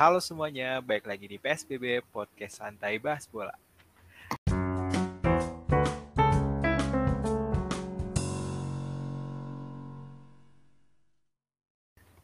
[0.00, 3.52] Halo semuanya, baik lagi di PSBB Podcast Santai Bahas Bola.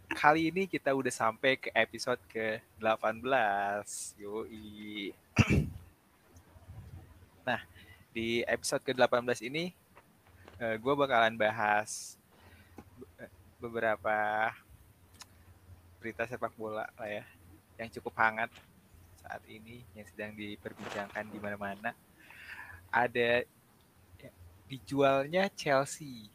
[0.08, 3.84] Kali ini kita udah sampai ke episode ke-18.
[4.24, 5.12] Yoi.
[7.44, 7.60] Nah,
[8.16, 9.76] di episode ke-18 ini
[10.56, 12.16] gue bakalan bahas
[13.20, 13.28] be-
[13.60, 14.48] beberapa
[16.00, 17.35] berita sepak bola lah ya
[17.76, 18.50] yang cukup hangat
[19.20, 21.90] saat ini yang sedang diperbincangkan di mana-mana.
[22.88, 23.42] Ada
[24.22, 24.30] ya,
[24.70, 26.30] dijualnya Chelsea.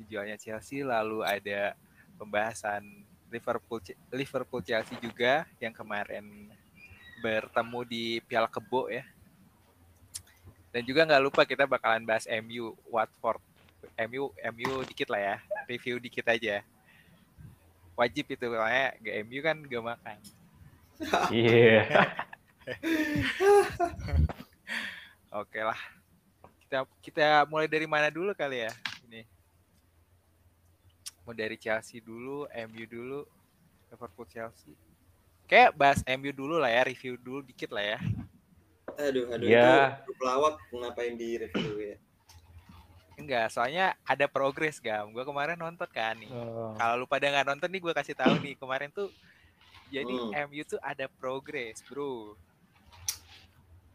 [0.00, 1.76] Dijualnya Chelsea lalu ada
[2.18, 2.82] pembahasan
[3.30, 3.78] Liverpool
[4.10, 6.50] Liverpool Chelsea juga yang kemarin
[7.22, 9.06] bertemu di Piala Kebo ya.
[10.74, 13.42] Dan juga nggak lupa kita bakalan bahas MU Watford.
[14.10, 15.36] MU MU dikit lah ya,
[15.70, 16.60] review dikit aja.
[17.94, 18.96] Wajib itu soalnya
[19.28, 20.18] MU kan gak makan.
[21.32, 21.82] Iya.
[25.40, 25.78] Oke lah.
[26.66, 28.72] Kita kita mulai dari mana dulu kali ya?
[29.08, 29.22] Ini.
[31.26, 33.20] Mau dari Chelsea dulu, MU dulu,
[33.90, 34.74] Liverpool Chelsea.
[35.50, 37.98] Kayak bahas MU dulu lah ya, review dulu dikit lah ya.
[39.00, 39.98] Aduh, aduh Iya.
[40.04, 41.96] itu pelawak ngapain di review ya?
[43.20, 45.12] Enggak, soalnya ada progres gam.
[45.12, 46.30] Gue kemarin nonton kan nih.
[46.32, 46.72] Oh.
[46.78, 49.12] Kalau lu pada nggak nonton nih, gue kasih tahu nih kemarin tuh.
[49.90, 50.30] Jadi Hmm.
[50.46, 52.38] MU tuh ada progres, bro.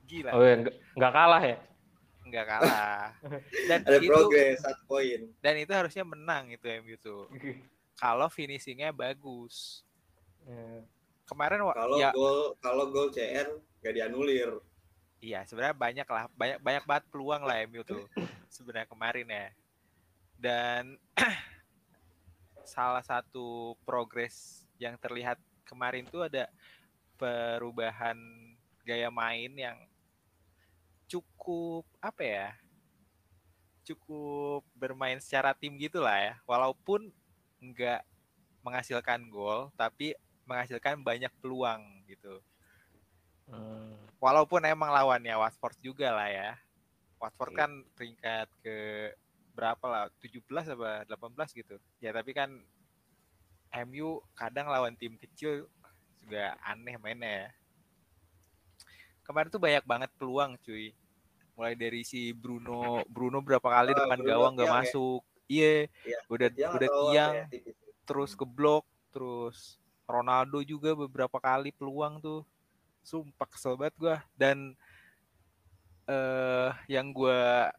[0.05, 1.57] Gila, Oh, ya, nggak nggak kalah ya?
[2.25, 3.05] nggak kalah.
[3.69, 5.21] Dan Ada itu progres satu poin.
[5.39, 7.29] dan itu harusnya menang itu MU tuh.
[7.95, 9.81] Kalau finishingnya bagus.
[10.43, 10.83] Ya.
[11.25, 13.49] Kemarin Kalau ya gol kalau gol CR
[13.81, 14.61] gak dianulir.
[15.17, 18.05] iya sebenarnya banyak lah banyak banyak banget peluang lah MU tuh
[18.53, 19.47] sebenarnya kemarin ya.
[20.35, 20.83] Dan
[22.63, 26.47] salah satu progres yang terlihat kemarin tuh ada
[27.17, 28.15] perubahan
[28.85, 29.77] gaya main yang
[31.09, 32.49] cukup apa ya?
[33.85, 36.33] Cukup bermain secara tim gitu lah ya.
[36.45, 37.09] Walaupun
[37.61, 38.01] nggak
[38.65, 42.41] menghasilkan gol, tapi menghasilkan banyak peluang gitu.
[43.45, 43.93] Hmm.
[44.17, 46.51] Walaupun emang lawannya Watford juga lah ya.
[47.21, 47.59] Watford Iya.
[47.61, 48.77] kan peringkat ke
[49.53, 50.03] berapa lah?
[50.21, 51.77] 17 apa 18 gitu.
[52.01, 52.49] Ya tapi kan
[53.73, 55.65] MU kadang lawan tim kecil
[56.21, 57.49] juga aneh mainnya ya.
[59.25, 60.93] Kemarin tuh banyak banget peluang cuy.
[61.55, 64.75] Mulai dari si Bruno, Bruno berapa kali Ah, depan Bruno gawang nggak ya?
[64.83, 65.21] masuk.
[65.45, 65.73] Iya,
[66.05, 67.45] Iya, udah Tiang udah tiang, ya,
[68.05, 69.77] terus ke blok, terus
[70.09, 72.41] Ronaldo juga beberapa kali peluang tuh.
[73.05, 74.73] Sumpah kesel banget gua dan
[76.05, 77.69] eh yang gua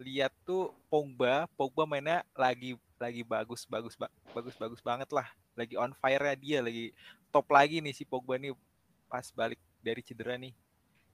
[0.00, 5.28] lihat tuh Pogba, Pogba mainnya lagi lagi bagus bagus ba- bagus bagus banget lah.
[5.52, 6.90] Lagi on fire-nya dia, lagi
[7.28, 8.56] top lagi nih si Pogba nih
[9.06, 10.56] pas balik dari cedera nih.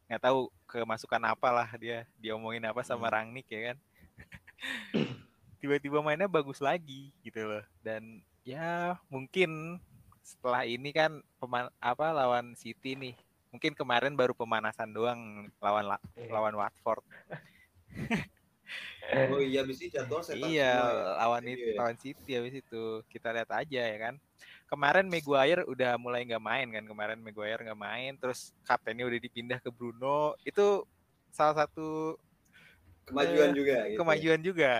[0.06, 3.14] Nggak tahu kemasukan apa lah dia, diomongin apa sama Hmm.
[3.14, 3.76] Rangnick ya kan.
[5.60, 7.64] Tiba-tiba mainnya bagus lagi gitu loh.
[7.82, 9.76] Dan ya mungkin
[10.24, 13.14] setelah ini kan peman apa lawan City nih.
[13.50, 16.30] Mungkin kemarin baru pemanasan doang lawan la- Iya.
[16.30, 17.02] lawan Watford.
[19.34, 21.10] Oh iya, habis ini jadwal setan iya, semua ya.
[21.18, 21.76] lawan Iya, itu iya.
[21.82, 22.84] lawan City habis itu.
[23.10, 24.14] Kita lihat aja ya kan.
[24.70, 26.84] Kemarin Maguire udah mulai nggak main kan.
[26.86, 30.38] Kemarin Maguire nggak main, terus kaptennya udah dipindah ke Bruno.
[30.46, 30.86] Itu
[31.34, 32.14] salah satu
[33.10, 33.98] Kemajuan Eh, juga gitu.
[33.98, 34.74] kemajuan juga.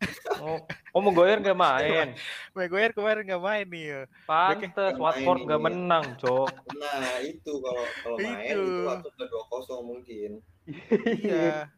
[0.36, 0.60] Oh,
[0.92, 2.12] oh Maguire nggak main.
[2.52, 4.04] Maguire kemarin nggak main nih.
[4.28, 6.50] Pantes Watford nggak menang, Cok.
[6.76, 8.60] Nah, itu kalau kalau main Itu.
[8.60, 10.30] itu waktu udah 2-0 mungkin.
[11.08, 11.72] Iya.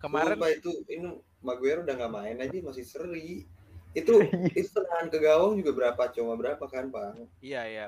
[0.00, 1.08] Kemarin Sumpah itu ini
[1.40, 3.44] Maguire udah nggak main aja masih seri.
[3.92, 4.16] Itu
[4.56, 7.28] itu tendangan ke gawang juga berapa cuma berapa kan, Bang?
[7.40, 7.84] iya ya.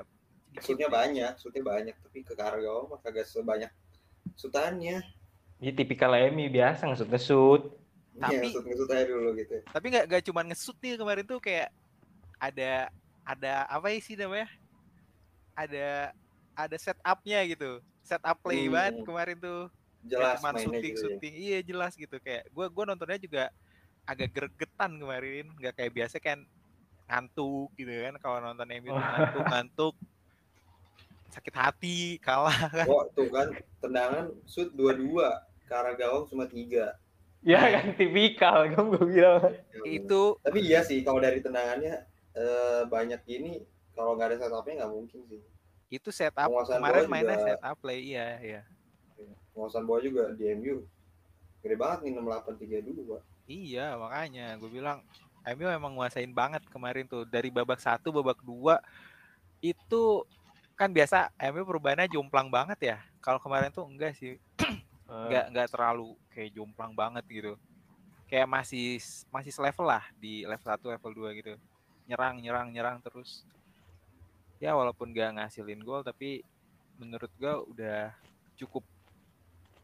[0.61, 3.73] Shootnya banyak, shootnya banyak, tapi ke arah gawang mah kagak sebanyak
[4.35, 5.01] sutannya.
[5.57, 7.61] Ini tipikal Emi biasa ngesut ngesut.
[8.13, 9.57] Tapi- Iya, shoot ngesut aja dulu gitu.
[9.65, 11.73] Tapi nggak nggak cuma ngesut nih kemarin tuh kayak
[12.37, 12.93] ada
[13.25, 14.45] ada apa ya sih namanya?
[15.57, 16.13] Ada
[16.53, 17.81] ada setupnya gitu.
[18.03, 18.73] Setup play Hmm.
[18.75, 19.63] banget kemarin tuh.
[20.03, 21.03] Jelas mainnya shooting gitu ya.
[21.09, 21.33] shooting.
[21.35, 23.43] Iya jelas gitu kayak gua gua nontonnya juga
[24.03, 25.47] agak gregetan kemarin.
[25.53, 26.39] Nggak kayak biasa kan
[27.03, 29.95] ngantuk gitu kan kalau nonton MU tuh ngantuk ngantuk
[31.29, 33.47] sakit hati kalah kan Wah, tuh kan
[33.79, 36.95] tendangan shoot dua-dua ke arah gawang cuma tiga.
[37.41, 39.51] Ya kan tipikal, kan gue bilang.
[39.83, 43.59] itu Tapi iya sih kalau dari tendangannya eh, banyak gini
[43.91, 45.41] kalau nggak ada setupnya nggak mungkin sih.
[45.89, 48.61] itu setup Penguasaan kemarin mainnya juga- setup play iya iya
[49.53, 50.83] Penguasaan bola juga di MU
[51.63, 53.23] gede banget nih 6832.
[53.47, 54.99] Iya makanya gue bilang
[55.43, 58.79] MU emang nguasain banget kemarin tuh dari babak satu babak dua
[59.63, 60.27] itu
[60.75, 62.97] kan biasa MU perubahannya jomplang banget ya.
[63.23, 64.35] Kalau kemarin tuh enggak sih,
[65.03, 67.53] Eh, enggak enggak terlalu kayak jomplang banget gitu.
[68.25, 68.97] Kayak masih
[69.29, 71.53] masih selevel lah di level 1, level 2 gitu.
[72.09, 73.43] Nyerang, nyerang, nyerang terus.
[74.57, 76.41] Ya walaupun enggak ngasilin gol tapi
[76.95, 78.15] menurut gua udah
[78.55, 78.81] cukup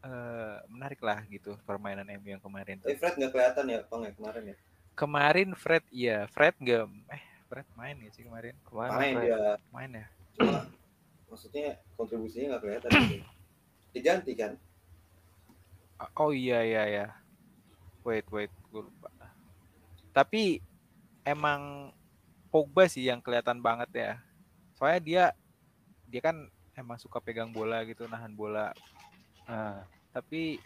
[0.04, 2.80] eh, menarik lah gitu permainan MU yang kemarin.
[2.80, 4.56] Tapi Fred nggak kelihatan ya, Pang ya kemarin ya.
[4.96, 8.54] Kemarin Fred iya, Fred enggak eh Fred main ya sih kemarin?
[8.62, 9.26] ke mana, Main Fred?
[9.26, 9.38] dia,
[9.74, 10.06] Main ya?
[10.40, 10.60] cuma
[11.30, 13.26] maksudnya kontribusinya nggak kelihatan gitu.
[13.90, 14.52] Diganti kan?
[16.16, 17.06] Oh iya iya ya.
[18.06, 19.10] Wait wait, gue lupa.
[20.16, 20.62] Tapi
[21.26, 21.92] emang
[22.50, 24.12] Pogba sih yang kelihatan banget ya.
[24.74, 25.24] Soalnya dia
[26.10, 28.74] dia kan emang suka pegang bola gitu, nahan bola.
[29.50, 29.82] Ah,
[30.14, 30.62] Tapi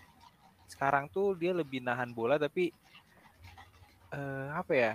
[0.68, 2.68] sekarang tuh dia lebih nahan bola tapi
[4.12, 4.94] eh, apa ya?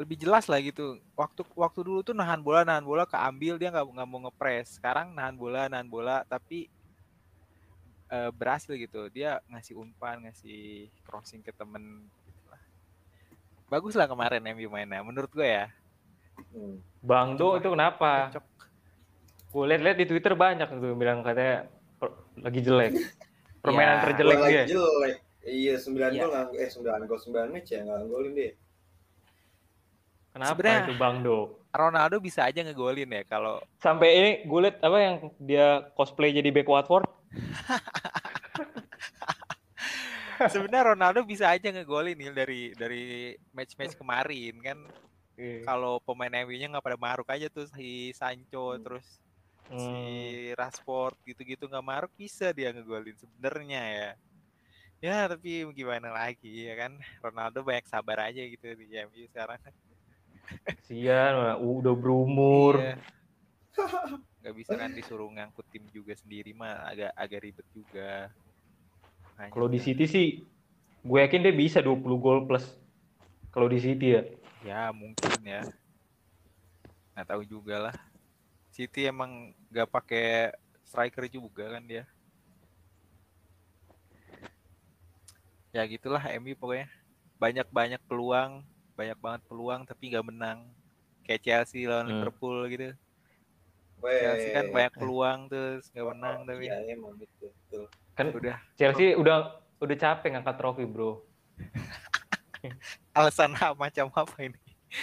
[0.00, 0.96] Lebih jelas lah gitu.
[1.12, 4.80] Waktu waktu dulu tuh nahan bola, nahan bola keambil dia nggak nggak mau ngepres.
[4.80, 6.72] Sekarang nahan bola, nahan bola tapi
[8.08, 9.12] eh, berhasil gitu.
[9.12, 12.08] Dia ngasih umpan, ngasih crossing ke temen.
[12.24, 12.62] Gitu lah.
[13.68, 15.68] Bagus lah kemarin MU mainnya, menurut gue ya.
[16.54, 16.78] Hmm.
[17.02, 18.30] Bang Do itu kenapa?
[18.30, 18.57] Cocok.
[19.48, 21.66] Gue liat-liat di Twitter banyak tuh bilang katanya
[21.96, 22.92] per- lagi jelek.
[23.64, 24.02] Permainan Ya.
[24.04, 24.62] terjelek dia.
[24.68, 25.14] jelek.
[25.42, 26.20] Iya, 9 Iya.
[26.20, 28.52] gol nggak eh 9 gol 9 match ya nggak golin dia.
[30.28, 31.38] Kenapa Sebenarnya- itu Bang Do?
[31.68, 36.48] Ronaldo bisa aja ngegolin ya kalau Sampai ini gue liat apa yang dia cosplay jadi
[36.48, 37.06] back Watford.
[40.48, 43.04] sebenarnya Ronaldo bisa aja ngegolin nih dari dari
[43.50, 44.78] match-match kemarin kan
[45.34, 45.64] Iya.
[45.64, 48.82] kalau pemain MU-nya nggak pada maruk aja tuh si Sancho Hmm.
[48.82, 49.06] terus
[49.68, 49.76] Hmm.
[49.76, 49.96] si
[50.56, 54.10] Rashford gitu-gitu nggak maruk bisa dia ngegolin sebenarnya ya
[54.98, 59.60] ya tapi gimana lagi ya kan Ronaldo banyak sabar aja gitu di MU sekarang
[60.64, 61.34] Kasian,
[61.76, 62.80] udah berumur.
[62.80, 62.96] Iya.
[64.42, 68.32] nggak bisa kan disuruh ngangkut tim juga sendiri mah agak agak ribet juga
[69.38, 70.42] Kalau di City sih,
[71.06, 72.74] gue yakin dia bisa 20 gol plus.
[73.54, 74.22] Kalau di City ya.
[74.66, 75.62] Ya mungkin ya.
[77.14, 77.96] Nggak tahu juga lah.
[78.74, 82.04] City emang nggak pakai striker juga kan dia.
[85.70, 86.88] Ya gitulah MU pokoknya.
[87.38, 88.64] Banyak-banyak peluang,
[88.98, 90.58] banyak banget peluang tapi nggak menang.
[91.22, 92.12] Kayak Chelsea lawan Hmm.
[92.18, 92.88] Liverpool gitu.
[93.98, 94.16] Weh.
[94.16, 97.84] Chelsea kan banyak peluang terus nggak menang tapi Iya, emang betul.
[98.16, 99.36] Kan udah Chelsea udah
[99.78, 101.22] udah capek ngangkat trofi, Bro.
[103.16, 104.58] alasan apa macam apa ini?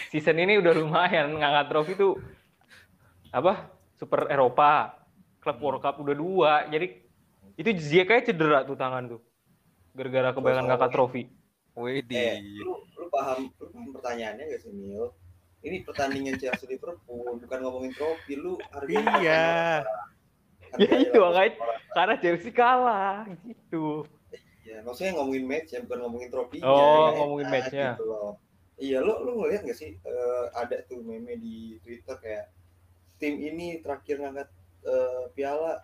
[0.09, 2.17] Season ini udah lumayan ngangkat trofi tuh
[3.29, 3.69] apa?
[4.05, 5.01] Super Eropa,
[5.41, 6.53] Klub World Cup udah dua.
[6.69, 6.93] Jadi
[7.57, 9.21] itu Ziyech kayak cedera tuh tangan tuh.
[9.97, 11.23] Gara-gara kebanyakan ngangkat trofi.
[11.25, 12.61] Eh, Widih.
[12.61, 15.09] lu, lu paham lu paham pertanyaannya gak sih Mil?
[15.65, 18.37] Ini pertandingan Chelsea Liverpool, bukan ngomongin trofi.
[18.37, 19.81] Lu hargain Iya.
[20.75, 21.57] Ya itu makanya
[21.97, 24.05] karena Chelsea kalah gitu.
[24.61, 26.67] Ya, maksudnya ngomongin match ya, bukan ngomongin trofinya.
[26.67, 27.89] Oh, ya, ngomongin match-nya.
[27.95, 28.31] Gitu loh.
[28.75, 32.51] Iya, lu lu ngeliat gak sih eh, ada tuh meme di Twitter kayak
[33.15, 34.50] tim ini terakhir ngangkat
[34.83, 35.81] eh, piala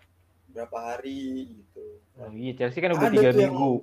[0.48, 1.86] berapa hari gitu.
[2.16, 3.74] Oh, iya Chelsea kan udah tiga tuh yang- minggu.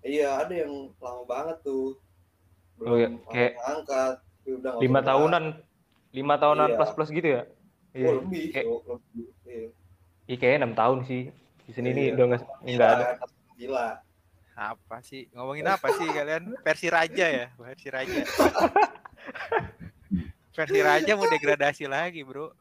[0.00, 1.96] Iya, ada yang lama banget tuh.
[2.78, 4.14] Oh, iya, Belum kayak angkat.
[4.44, 5.44] Udah nggak Lima tahunan,
[6.12, 6.76] lima tahunan Iya.
[6.76, 7.42] plus plus gitu ya.
[7.42, 7.48] bahas.
[7.94, 8.44] Iya, Oh, lebih.
[8.50, 9.26] Kayak- Cok, lebih.
[9.44, 9.68] Iya.
[10.26, 11.22] iya kayaknya enam tahun sih.
[11.64, 12.12] Di sini ini Iya.
[12.12, 13.06] udah nggak nggak ada.
[13.54, 13.86] Gila.
[14.54, 15.26] Apa sih?
[15.32, 16.44] Ngomongin apa sih kalian?
[16.60, 17.46] Versi Raja ya?
[17.56, 18.22] Versi Raja.
[20.54, 22.54] Versi Raja mau degradasi lagi, Bro.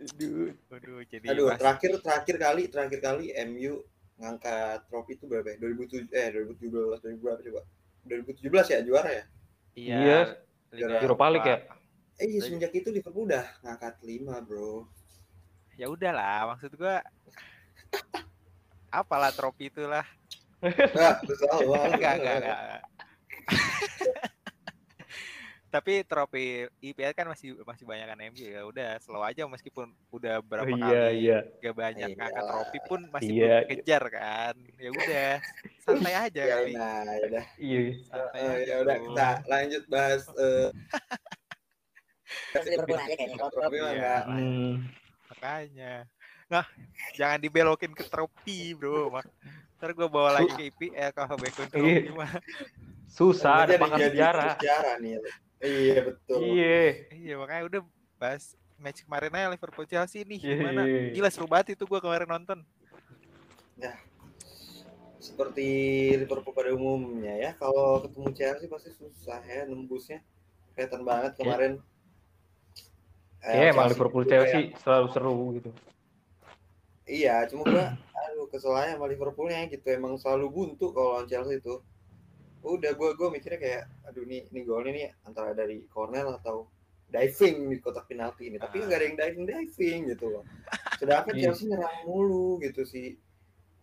[0.00, 0.50] Aduh.
[0.66, 3.84] Waduh, jadi Aduh, mas- terakhir terakhir kali terakhir kali MU
[4.18, 5.56] ngangkat trofi itu berapa ya?
[5.60, 7.60] 2007 eh 2017 2000 berapa coba?
[8.04, 9.24] 2017 ya juara ya?
[9.78, 10.18] iya, Iya,
[10.74, 11.58] Liga Europa League ya?
[12.20, 14.84] Eh iya semenjak itu Liverpool udah ngangkat 5, Bro.
[15.78, 17.00] Ya udahlah, maksud gua
[18.90, 20.04] apalah trofi itulah.
[20.60, 21.16] Nah.
[21.96, 22.80] Enggak, enggak, enggak.
[25.70, 28.66] Tapi trofi IPL kan masih masih banyak kan MU ya.
[28.66, 31.38] Udah slow aja meskipun udah berapa Oh, kali iya iya.
[31.62, 32.18] gak banyak Iya.
[32.18, 33.46] ngangkat trofi pun masih Iya.
[33.46, 34.54] belum kejar kan.
[34.74, 35.30] Ya udah,
[35.78, 36.72] santai aja Ya kali.
[36.74, 37.44] nah, ya udah.
[37.54, 37.80] Iya.
[38.02, 38.58] Santai aja.
[38.66, 40.68] ya udah kita lanjut bahas eh
[42.60, 43.36] Liverpool aja kayaknya.
[43.38, 43.90] trofi mah Iya.
[43.94, 44.22] enggak.
[44.26, 44.72] Hmm.
[45.30, 45.92] Makanya.
[46.50, 46.66] Nah,
[47.14, 49.06] jangan dibelokin ke trofi, bro.
[49.08, 49.30] Mak-
[49.78, 51.70] Ntar gue bawa lagi ke IPL kalau ke Iya.
[51.70, 52.32] trofi mah.
[53.10, 54.54] Susah ada jadi sejarah.
[54.56, 55.18] Sejarah nih.
[55.60, 56.38] Iya, betul.
[56.40, 56.78] Iya.
[57.10, 57.80] Iya, makanya udah
[58.16, 60.38] bahas match kemarin aja Liverpool Chelsea nih.
[60.40, 60.82] Iya, Gimana?
[60.86, 61.12] iya, iya.
[61.12, 62.62] Gila seru banget itu gue kemarin nonton.
[65.20, 65.68] Seperti
[66.16, 70.24] Liverpool pada umumnya ya, kalau ketemu Chelsea pasti susah ya nembusnya.
[70.70, 71.72] kelihatan banget kemarin.
[73.44, 75.70] Eh, Ya emang Chelsea Liverpool Chelsea yang- selalu seru gitu.
[77.04, 81.84] Iya, cuma gua aduh keselnya sama Liverpoolnya gitu emang selalu buntu kalau lawan Chelsea itu.
[82.60, 86.68] Udah gua gua mikirnya kayak aduh nih nih golnya nih antara dari corner atau
[87.06, 88.86] diving di kotak penalti ini, tapi Ah.
[88.86, 90.44] nggak ada yang diving diving gitu loh.
[90.94, 91.42] Sedangkan Iya.
[91.50, 93.18] Chelsea nyerang mulu gitu si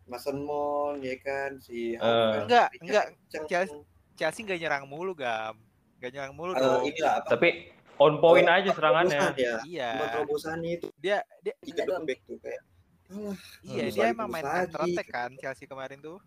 [0.05, 2.34] Mason Mount ya kan si Eh.
[2.39, 3.05] Enggak, enggak.
[3.27, 3.84] Chelsea-
[4.15, 5.60] Chelsea nggak nyerang mulu, Gam.
[6.00, 6.81] Nggak nyerang mulu Eh, dong.
[6.86, 7.27] inilah apa?
[7.36, 7.50] Tapi
[8.00, 9.19] on point Eh, aja serangannya.
[9.19, 9.89] terobosan Ya, Iya.
[9.91, 12.62] Cuma terobosannya itu Dia dia tiga back tuh kayak
[13.62, 16.22] iya, Tembus dia emang main counter attack kan Chelsea kemarin tuh.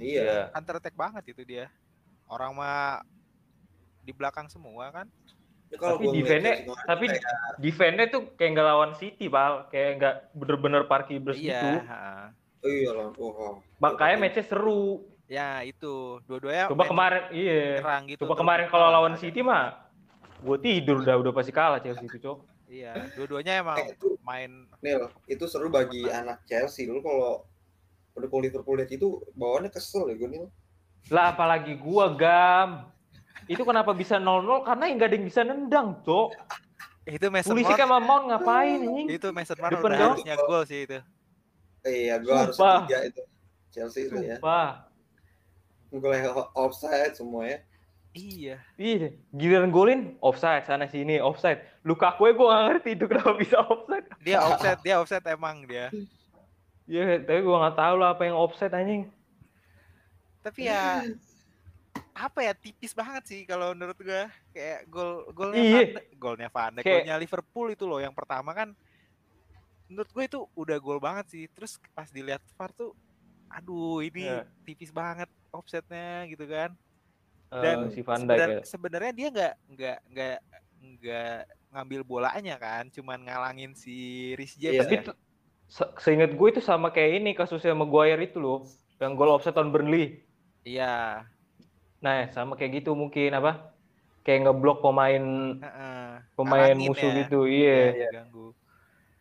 [0.00, 0.48] Iya.
[0.56, 1.68] Counter attack banget itu dia.
[2.26, 3.04] Orang mah
[4.02, 5.06] di belakang semua kan.
[5.70, 7.04] Ya, kalau Tapi kemarin tapi
[7.62, 9.70] defense-nya tuh kayak nggak lawan City, Pal.
[9.70, 11.30] Kayak nggak bener-bener parkir Iya.
[11.30, 11.68] gitu.
[12.60, 15.06] oh iya lah, oh, Makanya match-nya seru.
[15.30, 17.78] Ya itu dua-duanya Coba kemarin, iya.
[17.78, 18.26] nyerang gitu.
[18.26, 19.22] Coba kemarin kalau lawan ada.
[19.22, 19.78] City mah,
[20.42, 22.38] gue tidur udah udah pasti kalah Chelsea itu, Cok.
[22.70, 26.86] Iya, dua-duanya emang Eh, itu main Nil, itu seru bagi anak Chelsea.
[26.86, 27.46] Lu kalau
[28.12, 30.46] pendukung Liverpool lihat itu bawaannya kesel ya gue Nil.
[31.08, 32.92] Lah apalagi gua gam.
[33.48, 36.30] Itu kenapa bisa 0-0 karena nggak ada yang bisa nendang, Cok.
[37.08, 37.74] itu Mason Mount.
[37.74, 39.06] sama Mount ngapain anjing?
[39.08, 40.12] Itu Mason Mount Depan udah dong.
[40.14, 40.98] harusnya gol sih itu.
[41.80, 43.22] Iya, gue harus tiga itu.
[43.72, 44.36] Chelsea itu ya.
[44.36, 44.86] Sumpah.
[45.90, 46.16] Gue
[46.54, 47.58] offside semua ya.
[48.14, 48.56] Iya.
[48.76, 51.64] Iya, giliran golin offside sana sini offside.
[51.82, 54.06] Lukaku gue gak ngerti itu kenapa bisa offside.
[54.22, 55.88] Dia offset, dia offset emang dia.
[56.90, 59.06] Iya, tapi gue nggak tahu lah apa yang offside anjing.
[60.42, 61.06] Tapi ya
[62.10, 65.78] apa ya tipis banget sih kalau menurut gua kayak gol golnya Iya.
[65.86, 68.74] Van golnya Van Dijk, golnya Liverpool itu loh yang pertama kan
[69.86, 72.92] menurut gue itu udah gol banget sih terus pas dilihat VAR tuh
[73.48, 74.44] aduh ini Iya.
[74.62, 76.74] tipis banget offsetnya gitu kan
[77.48, 78.60] Eh, dan si Van Dijk sebenar- ya.
[78.64, 80.38] sebenarnya dia nggak nggak nggak
[80.80, 81.38] nggak
[81.70, 83.96] ngambil bolanya kan cuman ngalangin si
[84.34, 84.76] Rhys Iya.
[84.76, 85.14] James Tapi ya.
[85.76, 88.56] Se- seingat gue itu sama kayak ini kasusnya Maguire itu loh,
[89.00, 90.04] yang gol offside on Burnley.
[90.68, 90.86] iya
[92.04, 93.50] Nah, sama kayak gitu mungkin apa?
[94.24, 95.24] Kayak ngeblok pemain
[95.62, 95.96] heeh.
[96.36, 97.14] pemain Ngalangin musuh ya.
[97.18, 97.36] gitu.
[97.54, 97.70] Iya.
[97.76, 98.40] Iya, diganggu.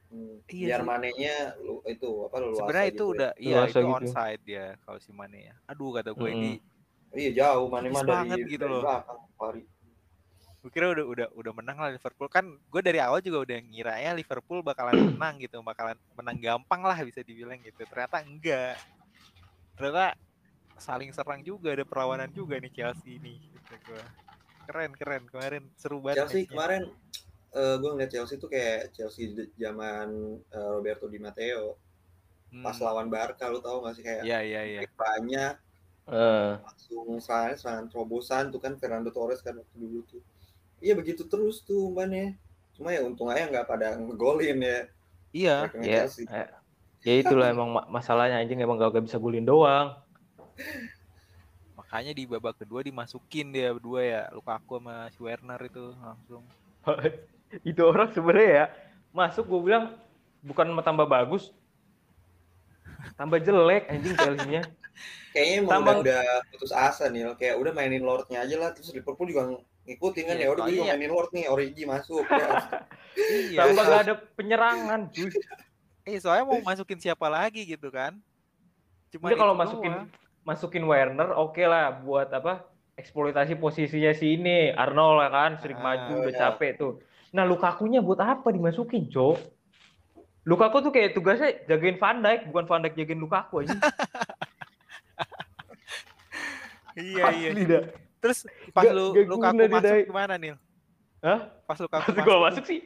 [0.10, 0.41] Hmm.
[0.50, 1.29] Iya Biar manenya
[1.65, 4.06] lu itu apa lu Sebenarnya itu udah iya Luasa itu gitu.
[4.10, 5.56] onside ya kalau si Mane ya.
[5.72, 6.48] Aduh kata gue ini
[7.20, 8.82] Iya jauh, mana Tipis mah dari, banget gitu dari loh.
[8.82, 9.20] belakang.
[10.60, 12.28] Gue kira udah udah udah menang lah Liverpool.
[12.28, 17.00] Kan gue dari awal juga udah ngiranya Liverpool bakalan menang gitu bakalan menang gampang lah
[17.00, 17.88] bisa dibilang gitu.
[17.88, 18.75] Ternyata enggak.
[19.80, 20.20] Ternyata
[20.80, 24.04] saling serang juga ada perlawanan juga nih Chelsea ini gitu gua.
[24.68, 25.24] keren keren.
[25.32, 26.51] Kemarin seru banget Chelsea matchnya.
[26.51, 26.84] kemarin
[27.50, 30.08] eh gue ngeliat Chelsea tuh kayak Chelsea zaman
[30.51, 31.80] eh, Roberto Di Matteo.
[32.50, 32.66] Hmm.
[32.66, 35.54] pas lawan Barca lu tau gak sih kayak iya iya back banyak.
[36.10, 40.18] Eh, langsung serangan serangan terobosan tuh kan Fernando Torres kan waktu dulu tuh
[40.80, 42.36] iya begitu terus tuh umpannya.
[42.76, 44.80] Cuma ya untung aja nggak pada ngegolin ya.
[45.30, 46.48] Iya ya, eh,
[47.06, 49.94] ya itulah emang ma- masalahnya anjing emang gak, gak bisa golin doang.
[51.80, 56.44] makanya di babak kedua dimasukin dia berdua ya Lukaku sama si Werner itu langsung.
[57.66, 58.66] Itu orang sebenarnya ya
[59.10, 59.98] masuk gue bilang
[60.44, 61.50] bukan tambah bagus
[63.18, 64.62] tambah jelek anjing Chelsea-nya
[65.31, 68.89] kayaknya emang Tambang- udah, udah putus asa nih kayak udah mainin Lordnya aja lah terus
[68.91, 69.41] Liverpool juga
[69.86, 70.36] ngikutin kan.
[70.38, 72.24] Iya, ya udah gue juga soalnya- mainin Lord nih Origi masuk.
[72.29, 72.46] Ya.
[73.19, 73.60] iya.
[73.65, 75.27] Tambah gak ada penyerangan cuy.
[76.05, 78.15] Eh soalnya mau masukin siapa lagi gitu kan.
[79.10, 80.08] Cuma kalau masukin doang.
[80.41, 82.63] masukin Werner oke lah buat apa
[82.96, 84.72] eksploitasi posisinya si ini.
[84.72, 86.39] Arnold ya kan sering Ah, maju udah iya.
[86.48, 86.93] capek tuh.
[87.29, 89.38] Nah Lukakunya buat apa dimasukin cok
[90.46, 93.69] Lukaku tuh kayak tugasnya jagain Van Dijk bukan Van Dijk jagain Lukaku aja
[96.96, 97.50] iya iya.
[97.62, 97.84] Dah.
[98.20, 100.04] terus pas Gak- lu gak guna dia, masuk Dai.
[100.06, 100.56] gimana Nil?
[101.20, 101.40] Hah?
[101.64, 102.64] pas Lukaku Pas gua masuk.
[102.66, 102.80] sih.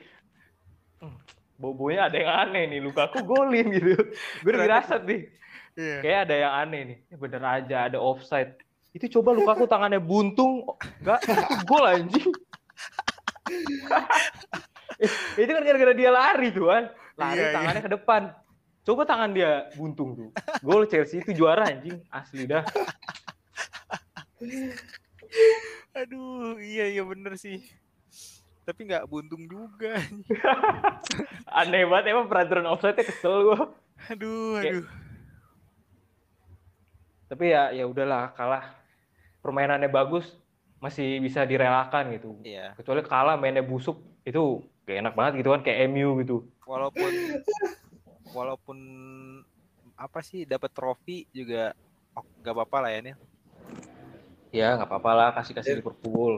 [0.98, 1.18] Hmm,
[1.56, 3.94] bobonya ada yang aneh nih Lukaku golin gitu.
[4.42, 5.22] Gue udah dirasat nih.
[5.74, 5.98] Iya.
[6.00, 6.98] kayak ada yang aneh nih.
[7.08, 8.58] Ya bener aja ada offside.
[8.92, 10.66] Itu coba Lukaku tangannya buntung.
[11.00, 12.30] Enggak itu gol anjing.
[14.96, 15.10] Eh,
[15.40, 16.84] itu kan gara-gara dia lari tuh kan
[17.16, 17.54] lari Iya, iya.
[17.54, 18.22] tangannya ke depan
[18.84, 20.30] coba tangan dia buntung tuh.
[20.60, 22.00] Gol Chelsea itu juara anjing.
[22.08, 22.64] Asli dah.
[25.94, 27.62] Aduh iya iya bener sih.
[28.64, 30.00] Tapi nggak buntung juga.
[31.60, 33.72] Aneh banget emang peraturan offside kesel gua.
[34.10, 34.88] Aduh Kayak- aduh.
[37.30, 38.76] Tapi ya ya udahlah kalah.
[39.44, 40.24] Permainannya bagus
[40.80, 42.36] masih bisa direlakan gitu.
[42.44, 42.76] Iya.
[42.76, 46.38] Kecuali kalah mainnya busuk itu gak enak banget gitu kan kayak MU gitu.
[46.64, 47.12] Walaupun
[48.34, 48.78] walaupun
[49.94, 51.78] apa sih dapat trofi juga
[52.18, 53.18] oh, nggak apa-apa lah ya Nil
[54.54, 55.80] ya nggak apa-apa lah kasih kasih Ya.
[55.80, 56.34] Liverpool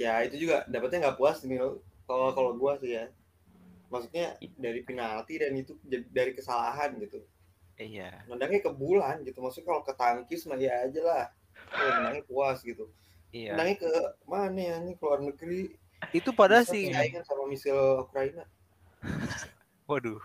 [0.00, 1.60] ya itu juga dapetnya nggak puas nih.
[2.08, 3.12] Kalau kalau gua sih ya.
[3.90, 5.74] Maksudnya dari penalti dan itu
[6.14, 7.20] dari kesalahan gitu.
[7.76, 8.22] Iya.
[8.30, 9.42] Nendangnya ke bulan gitu.
[9.42, 11.24] Maksudnya kalau ke tangkis mah ya aja lah.
[11.68, 12.86] Kalau menangnya puas gitu.
[13.34, 13.58] Iya.
[13.58, 13.92] Menangnya ke
[14.30, 15.74] mana ya nih keluar negeri.
[16.14, 16.84] Itu padahal Bisa sih.
[17.26, 18.46] sama misil Ukraina.
[19.90, 20.22] Waduh.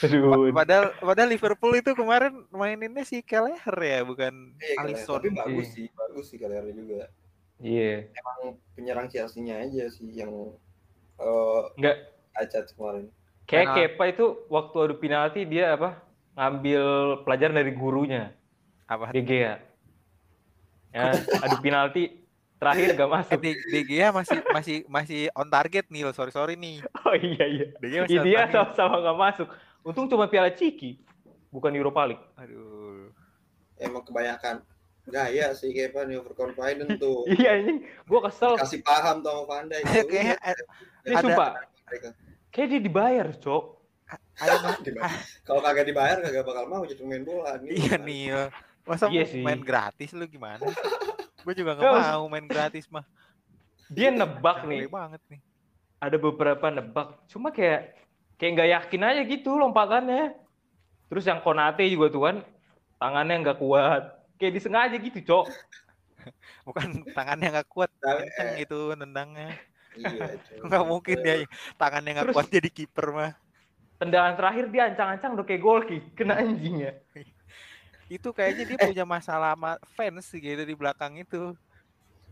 [0.00, 0.48] Aduh.
[0.50, 4.76] Padahal padahal Liverpool itu kemarin maininnya si Kelleher ya, bukan Iya.
[4.80, 5.20] Alisson.
[5.20, 5.74] tapi bagus Iya.
[5.76, 7.06] sih, bagus sih Kelleher juga.
[7.60, 8.08] Iya.
[8.10, 8.40] Emang
[8.72, 10.32] penyerang Chelsea-nya aja sih yang
[11.16, 11.96] eh Enggak.
[12.32, 13.04] cacat kemarin.
[13.44, 16.00] Kayak Penal- Kepa itu waktu adu penalti dia apa?
[16.32, 16.82] Ngambil
[17.22, 18.32] pelajaran dari gurunya.
[18.86, 19.12] Apa?
[19.12, 19.60] Gea.
[20.90, 21.02] Ya,
[21.44, 22.19] adu penalti
[22.60, 23.40] terakhir gak Eh, masuk.
[23.40, 26.12] De Gea masih masih masih on target nih loh.
[26.12, 26.84] Sorry sorry nih.
[27.00, 27.66] Oh iya iya.
[27.80, 29.48] Gea masih on Dia sama-sama gak masuk.
[29.80, 31.00] Untung cuma Piala Ciki,
[31.48, 32.20] bukan Europa League.
[32.36, 33.08] Aduh.
[33.80, 34.60] Emang kebanyakan
[35.08, 35.72] gaya sih
[36.04, 37.24] nih overconfident tuh.
[37.40, 38.60] Iya ini, gua kesel.
[38.60, 39.84] Kasih paham tuh sama Van Dijk.
[39.88, 40.36] Kayaknya
[41.00, 42.14] Ini ada-
[42.52, 43.64] kayak dia dibayar, Cok.
[44.36, 44.74] ada mah.
[44.84, 45.10] Dibayar.
[45.42, 47.72] Kalau kagak dibayar kagak bakal mau jadi main bola nih.
[47.72, 48.22] Iya nih.
[48.84, 50.60] Masa Iya main gratis lu gimana?
[51.44, 53.04] Gue juga gak mau main gratis mah.
[53.90, 54.86] Dia nebak nih.
[54.86, 55.40] banget nih.
[55.98, 57.18] Ada beberapa nebak.
[57.26, 57.98] Cuma kayak
[58.38, 60.38] kayak nggak yakin aja gitu lompatannya.
[61.10, 62.36] Terus yang Konate juga tuh kan
[63.02, 64.02] tangannya nggak kuat.
[64.38, 65.46] Kayak disengaja gitu, Cok.
[66.68, 69.50] Bukan tangannya nggak kuat, Tapi, kenceng itu nendangnya.
[69.98, 70.38] Iya.
[70.66, 71.42] Nggak mungkin dia
[71.74, 73.32] tangannya nggak kuat jadi kiper mah.
[73.98, 76.14] Tendangan terakhir dia ancang-ancang udah kayak gol kick.
[76.14, 76.92] Kena anjing ya.
[78.10, 81.54] Itu kayaknya dia punya masalah sama fans gitu di belakang itu.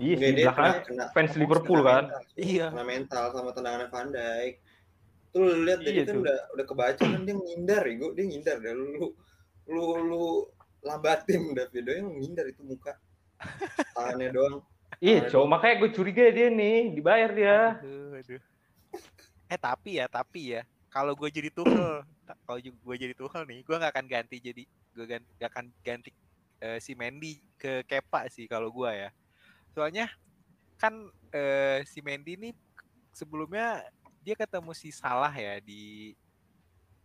[0.03, 2.05] Iya dia belakangnya kena- kena- fans kena Liverpool mental, kan.
[2.35, 2.67] Iya.
[2.75, 4.55] Kena mental sama tendangannya Van Dijk.
[5.31, 6.23] Tuh lu lihat dia Iya kan tuh.
[6.27, 9.15] udah udah kebaca kan dia ngindar ya, dia ngindar deh lu
[9.69, 10.25] lu lu
[10.83, 12.99] lambatin David yang ngindar itu muka.
[13.95, 14.57] Tangannya doang.
[14.99, 15.47] Iya, Cok.
[15.47, 17.59] Makanya gue curiga dia nih, dibayar dia.
[17.79, 18.43] Aduh, aduh.
[19.47, 22.05] Eh tapi ya, tapi ya, kalau gue jadi Tuchel,
[22.49, 26.11] kalau gue jadi Tuchel nih, gue nggak akan ganti jadi, gue gan, gak akan ganti
[26.65, 29.11] eh, si Mendy ke Kepa sih kalau gue ya.
[29.77, 30.09] Soalnya
[30.81, 30.95] kan
[31.31, 32.51] eh, si Mendy ini
[33.13, 33.85] sebelumnya
[34.23, 36.15] dia ketemu si Salah ya di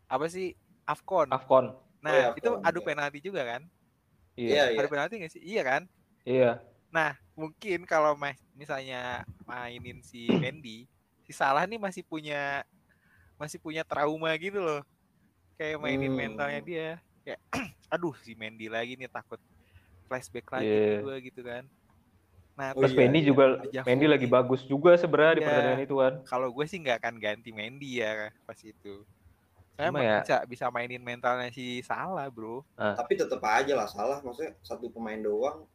[0.07, 0.53] apa sih
[0.85, 1.29] Afcon.
[1.31, 1.73] Afcon.
[2.03, 2.87] Nah iya, itu Afcon, adu iya.
[2.87, 3.61] penalti juga kan?
[4.35, 4.49] Iya.
[4.49, 4.79] Iya, iya.
[4.79, 5.41] Adu penalti nggak sih?
[5.43, 5.81] Iya kan?
[6.23, 6.51] Iya.
[6.93, 8.13] Nah, mungkin kalau
[8.53, 10.85] misalnya mainin si Mendy,
[11.25, 12.61] si Salah nih masih punya
[13.35, 14.81] masih punya trauma gitu loh.
[15.55, 16.19] Kayak mainin Hmm.
[16.19, 16.89] mentalnya dia.
[17.21, 17.39] Kayak
[17.93, 19.39] aduh si Mendy lagi nih takut
[20.05, 20.87] flashback lagi Iya.
[20.89, 21.63] ke gua gitu kan.
[22.53, 23.27] Nah, Oh, Terus iya, Mendy iya.
[23.27, 25.47] juga Aja Mendy lagi bagus juga sebenarnya di Iya.
[25.47, 26.13] pertandingan itu kan.
[26.23, 28.11] kalau gue sih nggak akan ganti Mendy ya
[28.43, 29.01] pas itu.
[29.73, 32.61] Saya Cuma ya- bisa bisa mainin mentalnya si Salah, Bro.
[32.77, 35.65] Tapi tetap aja lah salah maksudnya satu pemain doang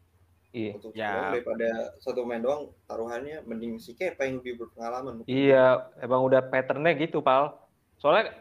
[0.49, 0.73] Iya.
[0.75, 1.29] untuk Ya.
[1.29, 1.69] daripada
[2.01, 5.21] satu pemain doang taruhannya mending si Kepa yang lebih berpengalaman.
[5.29, 7.53] Iya, emang udah patternnya gitu, Pal.
[8.01, 8.33] Soalnya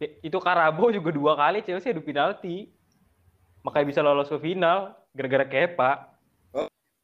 [0.00, 2.72] itu Karabo juga dua kali Chelsea adu penalti.
[3.60, 5.90] Makanya bisa lolos ke final gara-gara Kepa.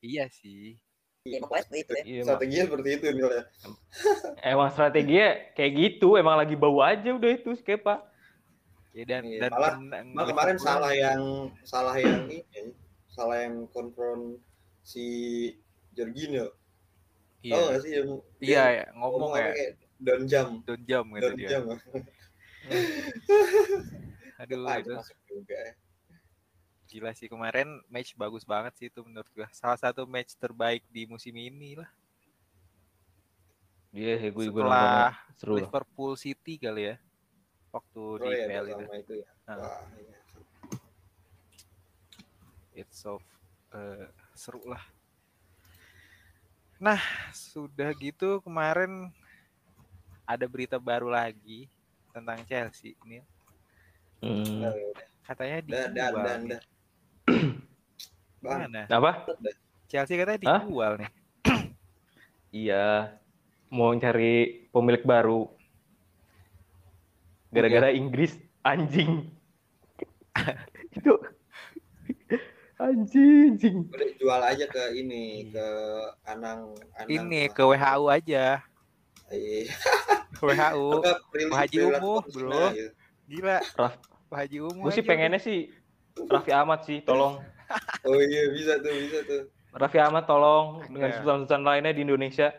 [0.01, 0.81] Iya sih.
[1.27, 2.03] Ya, pokoknya seperti itu ya.
[2.07, 3.43] Iya, emang, Strateginya seperti itu nih ya.
[4.47, 8.01] emang strateginya kayak gitu, emang lagi bau aja udah itu si Kepa.
[8.97, 11.21] Ya dan Iya, dan malah- menang Malah kemarin salah yang
[11.69, 12.73] salah yang ini
[13.17, 14.37] salah yang konfront
[14.85, 15.05] si
[15.97, 16.53] Jorginho.
[17.41, 17.53] Iya.
[17.57, 19.51] Tahu gak sih yang Iya, dia ya, ngomong apa ya.
[19.57, 21.49] kayak down jam, Don jam gitu down dia.
[21.49, 21.63] jam.
[24.37, 25.73] Aduh, itu masuk juga ya.
[26.87, 29.49] gila sih kemarin match bagus banget sih itu menurut gua.
[29.51, 31.91] Salah satu match terbaik di musim ini lah.
[33.91, 35.55] Iya, gue juga Setelah nontonnya seru.
[35.57, 36.97] Liverpool City kali ya.
[37.73, 38.85] Waktu Oh di iya, PL itu.
[38.85, 39.29] sama itu ya.
[39.49, 39.57] Ah.
[39.57, 40.16] Wah, iya.
[42.77, 43.17] It's so
[43.73, 44.85] eh, seru lah.
[46.77, 47.01] Nah,
[47.33, 49.09] sudah gitu kemarin
[50.29, 51.73] ada berita baru lagi
[52.13, 53.25] tentang Chelsea ini.
[54.21, 54.61] Hmm.
[54.61, 54.77] Udah.
[55.25, 56.15] Katanya dijual.
[56.53, 56.63] dah.
[58.45, 58.83] Bang, Mana?
[58.93, 59.25] Apa?
[59.89, 60.63] Chelsea katanya Hah?
[60.63, 61.11] dijual nih.
[62.57, 63.13] Iya,
[63.69, 65.45] mau cari pemilik baru.
[67.53, 68.33] Gara-gara Inggris
[68.65, 69.29] anjing.
[70.97, 71.13] itu
[72.77, 73.57] anjing.
[73.89, 75.67] udah jual aja ke ini ke
[76.25, 77.09] Anang Anang.
[77.09, 78.61] Ini ke WHO aja.
[79.29, 79.73] Iya.
[80.37, 80.89] WHO.
[81.53, 82.65] Pak Haji Umuh, bro.
[83.27, 83.59] Gila.
[83.75, 83.95] Raf,
[84.29, 84.87] Pak Haji Umum.
[84.87, 85.73] gue sih pengennya sih
[86.17, 87.41] Raffi Ahmad sih, tolong.
[88.07, 89.43] Oh iya bisa tuh bisa tuh.
[89.75, 91.19] Raffi Ahmad tolong dengan Iya.
[91.19, 92.55] sultan-sultan lainnya di Indonesia.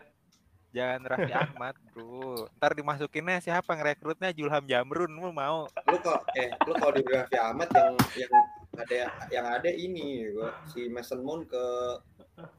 [0.68, 2.44] Jangan Raffi Ahmad, bro.
[2.60, 5.64] Ntar dimasukinnya siapa ngerekrutnya Julham Jamrun, lu mau?
[5.64, 8.32] Lu kok eh lu kalau di Raffi Ahmad yang yang
[8.78, 8.94] ada
[9.34, 11.64] yang ada ini gua si Mason Mount ke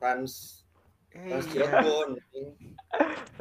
[0.04, 0.60] Rans
[1.10, 1.66] Eh, Trans iya.
[1.66, 2.10] Cirebon.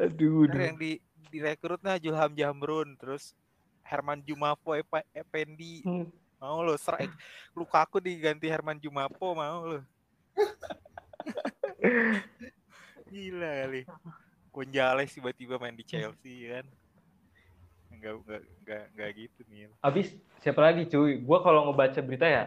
[0.01, 0.93] Aduh, Bener yang di
[1.29, 3.37] direkrutnya Julham Jamrun, terus
[3.85, 5.85] Herman Jumapo Epa, Ependi.
[5.85, 6.09] Hmm.
[6.41, 7.13] Mau lo strike.
[7.53, 9.81] Lukaku diganti Herman Jumapo mau lo.
[13.13, 13.83] Gila kali.
[14.49, 16.67] Gonzales tiba-tiba main di Chelsea kan.
[17.93, 19.69] Enggak enggak enggak enggak gitu nih.
[19.85, 21.21] Abis siapa lagi cuy?
[21.21, 22.45] Gua kalau ngebaca berita ya.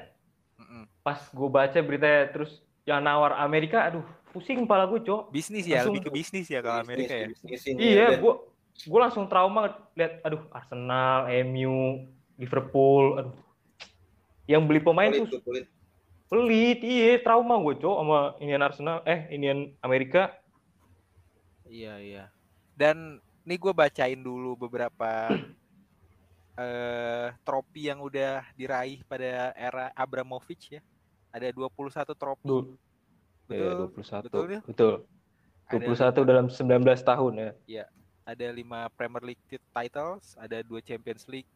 [1.02, 5.30] Pas gue baca berita terus yang nawar Amerika, aduh pusing kepala gue cok.
[5.30, 7.28] Bisnis ya, Langsung- lebih ke bisnis ya kalau Amerika ya.
[7.76, 8.34] Iya, gue
[8.88, 12.08] gue langsung trauma lihat, aduh Arsenal, MU,
[12.40, 13.36] Liverpool, aduh.
[14.50, 15.66] Yang beli pemain kulit tuh kulit.
[16.32, 20.32] pelit, iya trauma gue cok sama inian Arsenal, eh inian Amerika.
[21.68, 22.24] Iya iya.
[22.74, 25.28] Dan nih gue bacain dulu beberapa
[26.60, 30.82] eh trofi yang udah diraih pada era Abramovich ya.
[31.32, 32.44] Ada 21 trofi.
[32.44, 32.76] Duh,
[33.48, 33.88] ya, Betul.
[33.96, 34.28] 21.
[34.28, 34.62] betul ya?
[34.68, 34.96] Betul.
[35.72, 37.52] Ada 21 dalam 19 tahun ya.
[38.22, 41.50] ada 5 Premier League tit- titles, ada 2 Champions League,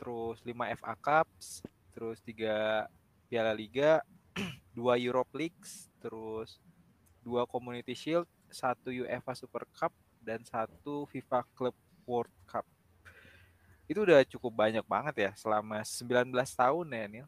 [0.00, 1.60] terus 5 FA Cups,
[1.92, 2.88] terus 3
[3.28, 4.00] Piala Liga,
[4.74, 6.56] 2 Europe Leagues, terus
[7.22, 9.92] 2 Community Shield, 1 UEFA Super Cup
[10.24, 10.82] dan 1
[11.12, 11.76] FIFA Club
[12.08, 12.64] World Cup.
[13.88, 17.26] Itu udah cukup banyak banget ya selama 19 tahun ya Nil.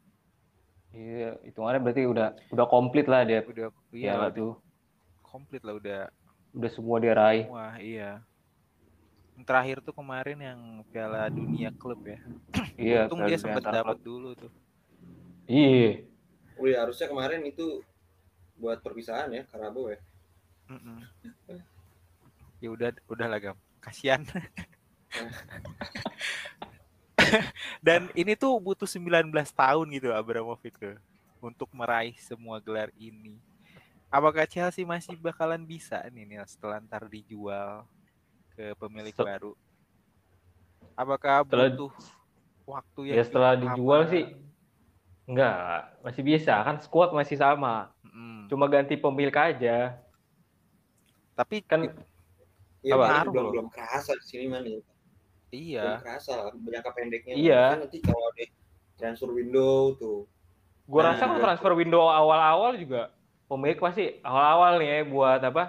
[0.90, 3.40] Iya, hitungannya berarti udah udah komplit lah dia.
[3.46, 4.59] Udah Iya iya tuh.
[5.25, 6.01] komplit lah udah
[6.51, 7.46] Udah semua dia raih.
[7.46, 8.18] Wah, iya.
[9.38, 12.18] Yang terakhir tuh kemarin yang Piala Dunia Klub ya.
[12.75, 14.51] Iya, Untung dia sempat dapat dulu tuh.
[15.46, 16.11] Iya.
[16.59, 17.81] Oh iya, harusnya kemarin itu
[18.59, 20.03] buat perpisahan ya, Karabo ya.
[20.68, 21.07] Mm-mm.
[22.61, 23.57] Ya udah udah lah Gam.
[23.79, 24.27] Kasihan.
[27.87, 30.96] Dan ini tuh butuh 19 tahun gitu Abramovich tuh
[31.40, 33.40] untuk meraih semua gelar ini.
[34.11, 37.87] Apakah Chelsea masih bakalan bisa nih Nil setelah ntar dijual
[38.52, 39.52] ke pemilik Setel- baru?
[40.98, 41.92] Apakah Setelah- butuh
[42.66, 44.24] waktu yang Ya setelah dijual sih
[45.24, 47.94] enggak, masih bisa kan squad masih sama.
[48.02, 48.50] Mm-mm.
[48.50, 49.94] Cuma ganti pemilik aja.
[51.33, 51.88] Tapi Kan
[52.80, 53.28] Iya, Apa?
[53.28, 54.64] belum belum kerasa di sini man.
[55.50, 55.58] Ya.
[55.58, 55.82] iya.
[55.82, 57.34] Belum kerasa lah jangka pendeknya.
[57.34, 57.62] Iya.
[57.74, 58.44] Kan nanti kalau ada
[58.96, 60.18] transfer window tuh.
[60.86, 61.42] Gua Nah, rasa kan juga.
[61.46, 63.10] transfer window awal-awal juga
[63.46, 65.64] pemilik pasti awal-awal nih ya buat apa?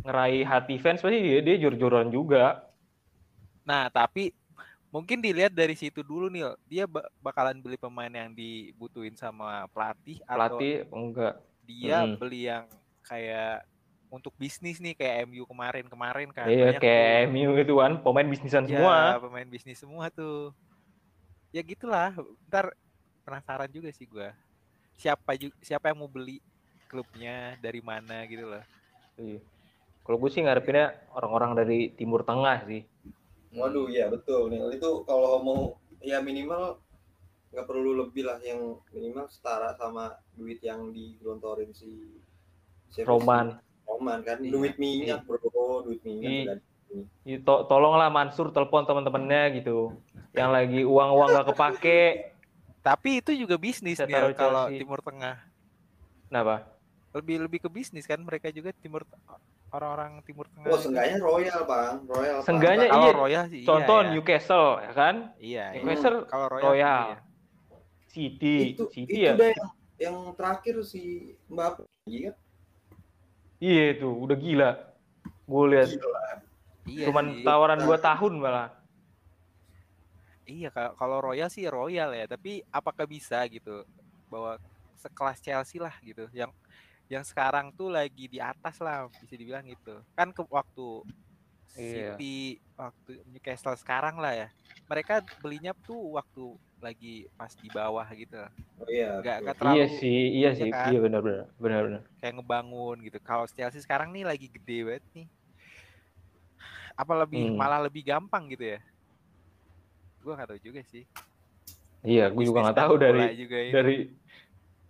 [0.00, 2.64] Ngeraih hati fans pasti dia dia jor-joran juga.
[3.68, 4.32] Nah, tapi
[4.88, 10.16] mungkin dilihat dari situ dulu nih, dia ba- bakalan beli pemain yang dibutuhin sama pelatih
[10.24, 11.34] atau Pelatih enggak.
[11.68, 12.16] dia Mm-mm.
[12.16, 12.64] beli yang
[13.04, 13.67] kayak
[14.08, 16.48] untuk bisnis nih kayak MU kemarin-kemarin kan.
[16.48, 17.32] Iya banyak kayak tuh.
[17.32, 18.96] MU itu kan pemain bisnisan Ya, semua.
[19.20, 20.52] pemain bisnis semua tuh.
[21.52, 22.12] Ya gitulah,
[22.48, 22.72] ntar
[23.24, 24.32] penasaran juga sih gua.
[24.98, 26.40] Siapa siapa yang mau beli
[26.88, 28.64] klubnya dari mana gitu loh.
[29.20, 29.40] Iya.
[30.02, 32.80] Kalau gue sih ngarepinnya orang-orang dari Timur Tengah sih.
[33.52, 34.80] Waduh, iya betul nih.
[34.80, 35.60] Itu kalau mau
[36.00, 36.80] ya minimal
[37.52, 41.92] nggak perlu lebih lah yang minimal setara sama duit yang digelontorin si
[43.04, 43.60] Roman.
[43.88, 43.92] Sih?
[43.96, 44.52] Roman kan Iya.
[44.52, 45.40] duit minyak bro,
[45.82, 46.42] duit minyak Iya.
[46.44, 46.58] udah
[47.28, 49.92] Ya, to- tolonglah Mansur telepon teman-temannya gitu.
[50.32, 52.32] Yang lagi uang-uang gak kepake.
[52.80, 54.72] Tapi itu juga bisnis taruh kalau.
[54.72, 55.36] Timur Tengah.
[56.28, 56.64] Kenapa?
[57.08, 59.00] lebih lebih ke bisnis kan mereka juga timur
[59.68, 62.04] orang-orang timur tengah Oh, seenggaknya Royal, Bang.
[62.04, 62.38] Royal.
[62.44, 63.12] Seenggaknya iya.
[63.12, 64.12] Royal sih Contoh iya, ya.
[64.12, 65.14] Newcastle ya kan?
[65.40, 65.80] iya iya.
[65.82, 67.00] Newcastle kalau Royal, Royal.
[67.08, 67.18] iya.
[68.08, 69.34] City, itu City itu ya.
[69.36, 71.32] yang, yang terakhir si
[72.06, 72.47] iya kan?
[73.58, 74.70] Iya itu udah gila.
[75.48, 76.24] Gue lihat Gila.
[76.88, 77.44] Iya cuman sih.
[77.44, 78.70] tawaran 2 tahun malah.
[80.48, 83.84] Iya kalau Royal sih Royal ya, tapi apakah bisa gitu
[84.32, 84.56] bahwa
[84.96, 86.48] sekelas Chelsea lah gitu yang
[87.08, 90.00] yang sekarang tuh lagi di atas lah bisa dibilang gitu.
[90.16, 91.04] Kan ke waktu
[91.78, 92.16] Iya.
[92.16, 94.48] City waktu Newcastle sekarang lah ya.
[94.88, 98.38] Mereka belinya tuh waktu lagi pas di bawah gitu.
[98.78, 99.18] Oh iya.
[99.18, 99.44] Nggak betul.
[99.44, 100.88] nggak terlalu Iya sih, iya iya sih, kan?
[100.88, 102.02] iya benar-benar, benar-benar.
[102.18, 103.18] kayak ngebangun gitu.
[103.20, 105.26] Kalau Chelsea sekarang nih lagi gede banget nih.
[106.94, 107.56] Apa lebih Hmm.
[107.56, 108.80] malah lebih gampang gitu ya?
[110.18, 111.06] Gua nggak tahu juga sih.
[112.00, 113.72] Iya, gue juga nggak tahu dari juga ini.
[113.74, 113.96] dari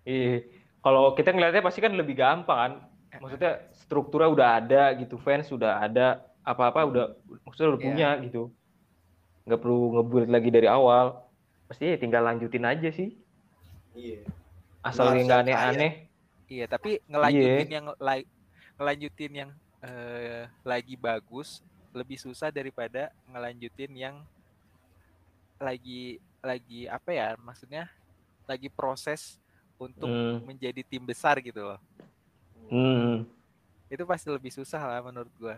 [0.04, 0.36] iya.
[0.78, 3.18] Kalau kita ngeliatnya pasti kan lebih gampang kan.
[3.18, 7.04] Maksudnya strukturnya udah ada gitu, fans sudah ada, apa-apa udah
[7.44, 7.86] maksudnya udah Iya.
[7.88, 8.42] punya gitu.
[9.44, 11.27] Nggak perlu ngebuild lagi dari awal.
[11.68, 13.12] Pasti ya tinggal lanjutin aja sih.
[13.92, 14.24] Iya.
[14.80, 15.92] Asal nggak aneh-aneh.
[16.48, 17.76] Iya, tapi ngelanjutin Iya.
[17.76, 18.28] yang la-
[18.80, 21.62] ngelanjutin yang eh, lagi bagus
[21.94, 24.16] lebih susah daripada ngelanjutin yang
[25.58, 27.28] lagi lagi apa ya?
[27.38, 27.86] Maksudnya
[28.48, 29.38] lagi proses
[29.78, 30.42] untuk Hmm.
[30.42, 31.80] menjadi tim besar gitu loh.
[32.68, 33.24] Hmm.
[33.88, 35.56] itu pasti lebih susah lah menurut gua.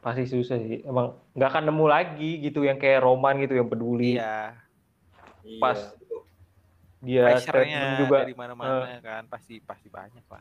[0.00, 0.80] Pasti susah sih.
[0.80, 4.16] Emang nggak akan nemu lagi gitu yang kayak Roman gitu yang peduli.
[4.16, 4.56] Iya,
[5.44, 5.78] Iya, Pas.
[7.04, 10.40] Dia statement juga dari mana-mana kan pasti pasti banyak lah.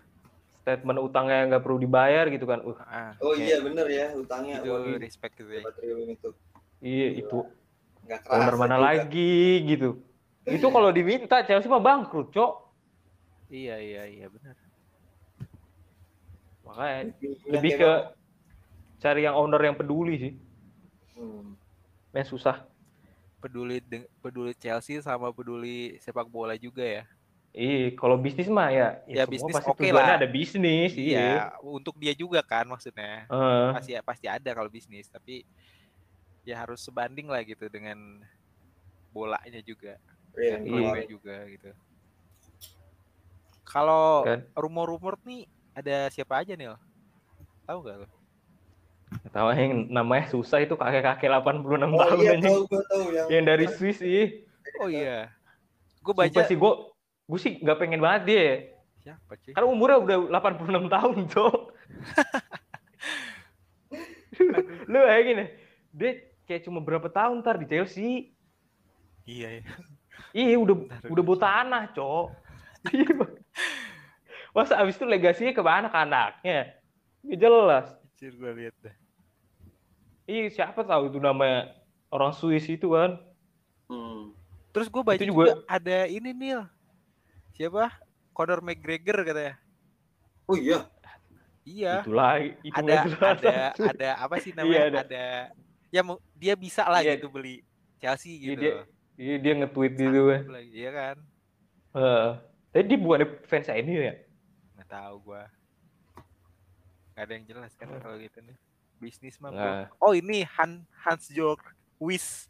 [0.64, 2.64] statement utangnya nggak perlu dibayar gitu kan.
[2.64, 5.62] Uh, Ah, Oh kayak iya bener ya utangnya itu waduh, respect gitu ya.
[6.08, 6.30] itu.
[6.80, 7.40] iya itu
[8.08, 8.88] Nggak owner mana juga.
[8.88, 9.36] lagi
[9.68, 9.90] gitu.
[10.48, 12.52] Itu kalau diminta Chelsea mah bangkrut, Cok.
[13.52, 14.56] Iya iya iya benar.
[16.64, 17.12] Makanya
[17.52, 17.92] lebih ke
[19.00, 20.34] cari yang owner yang peduli sih.
[21.20, 21.60] Hmm.
[22.16, 22.64] Yang susah.
[23.44, 23.78] Peduli
[24.24, 27.04] peduli Chelsea sama peduli sepak bola juga ya.
[27.54, 30.18] Iya, kalau bisnis mah ya, Ya, semua bisnis pasti oke tujuannya lah.
[30.18, 31.20] ada bisnis, iya.
[31.20, 33.30] Iya, untuk dia juga kan maksudnya.
[33.30, 33.74] Heeh.
[33.74, 35.44] Pasti pasti ada kalau bisnis, tapi
[36.44, 37.98] ya harus sebanding lah gitu dengan
[39.14, 39.96] bolanya juga,
[40.38, 40.92] Iya, dan Iya.
[40.94, 41.72] klubnya juga gitu.
[43.68, 44.54] Kalau Kan.
[44.56, 46.76] rumor-rumor nih ada siapa aja nih?
[47.68, 48.23] Tahu gak lo?
[49.34, 52.54] Tahu yang namanya susah itu kakek-kakek 86 Oh tahun iya anjing.
[52.54, 54.46] tahu gua tahu yang Yang dari Swiss sih.
[54.80, 55.34] Oh iya.
[56.02, 56.74] Gue Sumpah baca sih gue
[57.24, 58.48] gue sih nggak pengen banget dia.
[59.04, 59.52] siapa cuy?
[59.52, 61.56] Karena umurnya udah 86 tahun, Cok.
[64.92, 65.46] Lu kayak gini,
[65.92, 66.12] dia
[66.48, 68.32] kayak cuma berapa tahun ntar di Chelsea.
[69.24, 69.64] Iya ya.
[70.34, 72.28] Iya, udah Bentar, udah bawa tanah, Cok.
[72.92, 73.16] Iya.
[74.52, 76.76] Masa abis itu legasinya ke mana ke anaknya?
[77.24, 77.88] Nggak jelas.
[77.96, 78.96] Anjir gue lihat dah.
[80.24, 81.76] Iya, siapa tahu itu namanya
[82.08, 83.20] orang Swiss itu kan.
[83.92, 84.32] Hmm.
[84.72, 86.62] Terus gue baca Itu juga, juga- ada ini Nil.
[87.54, 87.92] Siapa?
[88.34, 89.56] Conor McGregor katanya.
[90.48, 90.88] Oh iya.
[91.64, 92.04] Iya.
[92.04, 94.72] Itu lagi, itu ada ada ada apa sih namanya?
[94.74, 95.00] Iya, ada.
[95.06, 95.26] ada.
[95.94, 96.02] Ya
[96.34, 97.16] dia bisa lah Iya.
[97.16, 97.62] gitu beli
[98.02, 98.62] Chelsea Iya, gitu.
[98.64, 98.74] dia,
[99.16, 100.42] iya, dia nge-tweet gitu kan.
[100.66, 101.16] Iya kan?
[101.94, 102.28] Heeh.
[102.74, 104.14] Tapi dia bukan fans ini ya?
[104.74, 105.44] Nggak tahu gua.
[107.14, 108.58] Nggak ada yang jelas kan kalau gitu nih.
[108.98, 109.52] Bisnis mah.
[109.52, 109.60] bro.
[109.60, 111.60] Nah, Oh ini Han Hans Jörg
[111.98, 112.48] Wis.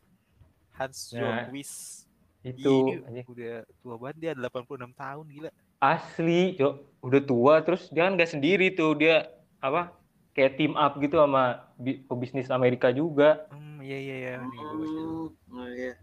[0.74, 2.04] Hans Nah, Jörg Wis.
[2.44, 2.60] itu
[2.92, 3.26] Iya, anjing.
[3.26, 5.52] udah tua banget dia 86 tahun gila.
[5.80, 6.76] asli, Cok.
[7.02, 9.28] Udah tua terus dia kan gak sendiri tuh, dia
[9.60, 9.92] apa?
[10.32, 11.44] Kayak team up gitu sama
[11.76, 13.46] bi- pebisnis Amerika juga.
[13.48, 14.36] Hmm, iya iya iya.
[14.44, 15.32] Dulu.
[15.48, 15.56] Hmm.
[15.56, 15.94] Oh, iya.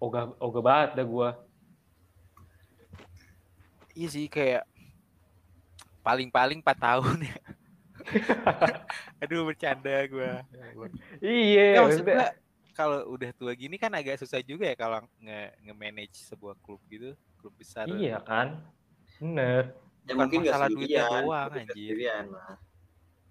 [0.00, 1.30] Ogah ogah banget dah gua.
[3.92, 4.64] Iya sih kayak
[6.00, 7.36] paling-paling 4 tahun ya.
[9.22, 10.42] Aduh bercanda gua.
[11.22, 11.86] Iya,
[12.74, 17.12] kalau udah tua gini kan agak susah juga ya kalau nge nge-manage sebuah klub gitu,
[17.36, 17.84] klub besar.
[17.84, 18.64] Iya kan?
[19.20, 19.76] Bener.
[20.08, 21.96] Ya Bukan mungkin masalah duitnya doang, anjir.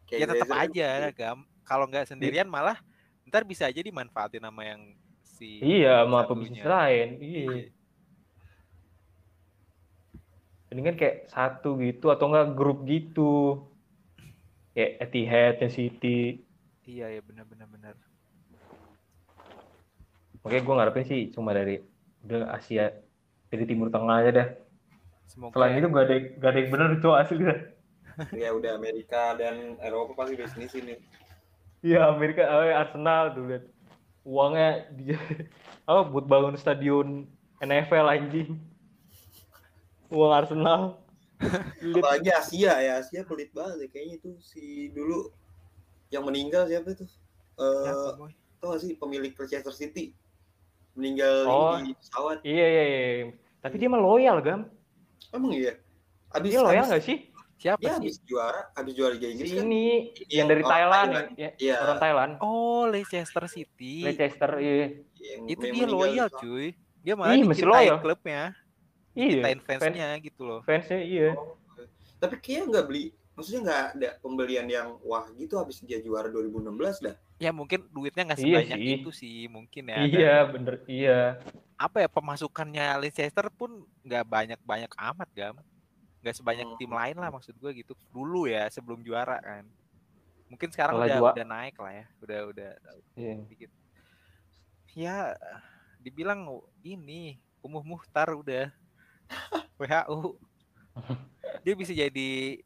[0.09, 1.17] Ya tetap kan aja, sendiri.
[1.17, 1.39] Gam.
[1.65, 2.77] Kalau nggak sendirian malah
[3.29, 4.81] ntar bisa aja dimanfaatin sama yang
[5.21, 7.07] si Iya, sama pebisnis lain.
[7.21, 7.45] Iya.
[7.45, 7.69] Iya.
[10.69, 13.65] Mendingan kayak satu gitu atau enggak grup gitu.
[14.79, 16.39] Kayak Etihad, yang City.
[16.87, 17.99] Iya ya benar-benar benar.
[20.39, 21.83] Makanya gue ngarepin sih cuma dari
[22.23, 22.95] udah Asia
[23.51, 24.47] dari Timur Tengah aja dah.
[25.27, 25.79] Semoga Selain ya.
[25.83, 27.59] itu gak ada gak ada yang bener cowok asli dah.
[28.39, 30.95] Ya udah Amerika dan Eropa pasti bisnis ini.
[31.83, 33.67] Iya Amerika, eh, Arsenal tuh lihat
[34.23, 35.11] uangnya di
[35.91, 37.27] apa buat bangun stadion
[37.59, 38.55] NFL anjing.
[40.07, 41.03] Uang Arsenal.
[41.39, 43.87] Apalagi Asia ya, Asia pelit banget ya.
[43.89, 45.31] Kayaknya itu si dulu
[46.09, 47.05] yang meninggal siapa itu?
[47.55, 48.31] Eh, Boy?
[48.59, 50.11] tau gak sih pemilik Manchester City
[50.91, 51.75] meninggal Oh.
[51.77, 52.43] di pesawat.
[52.43, 53.01] iya iya iya.
[53.57, 54.67] Tapi dia mah loyal gam.
[55.29, 55.79] Emang iya?
[56.29, 57.17] Abis, Dia loyal abis- nggak sih?
[57.55, 57.95] Siapa Ya sih?
[57.99, 59.63] habis juara, habis juara Liga Inggris kan.
[59.63, 61.29] ini Ini yang dari Thailand, Thailand.
[61.35, 61.75] ya, Iya.
[61.77, 62.31] orang Thailand.
[62.39, 63.95] Oh, Leicester City.
[64.01, 64.75] Leicester, iya.
[65.13, 66.67] Yang Itu yang dia loyal, cuy.
[66.99, 67.99] Dia malah Ih, masih loyal.
[67.99, 68.55] klubnya,
[69.19, 69.43] Iya.
[69.43, 70.59] Fans, fansnya gitu loh.
[70.61, 71.29] fansnya iya.
[72.17, 73.03] Tapi kayaknya nggak beli,
[73.33, 77.15] maksudnya nggak ada pembelian yang wah gitu habis dia juara 2016 dah.
[77.37, 78.93] Ya mungkin duitnya nggak Iya sebanyak sih.
[78.97, 79.97] itu sih, mungkin ya.
[79.97, 80.73] Dan Iya, bener.
[80.85, 81.21] Iya.
[81.75, 85.55] apa ya pemasukannya Leicester pun nggak banyak-banyak amat gam
[86.19, 86.75] nggak sebanyak Hmm.
[86.75, 89.63] tim lain lah maksud gue gitu dulu ya sebelum juara kan
[90.45, 92.69] mungkin sekarang udah jua- udah naik lah ya udah udah
[93.15, 93.35] Iya.
[93.47, 93.71] dikit
[94.91, 95.15] ya
[95.97, 96.43] dibilang
[96.81, 98.75] ini umuh muhtar udah
[99.79, 100.35] WHO
[101.65, 102.59] dia bisa jadi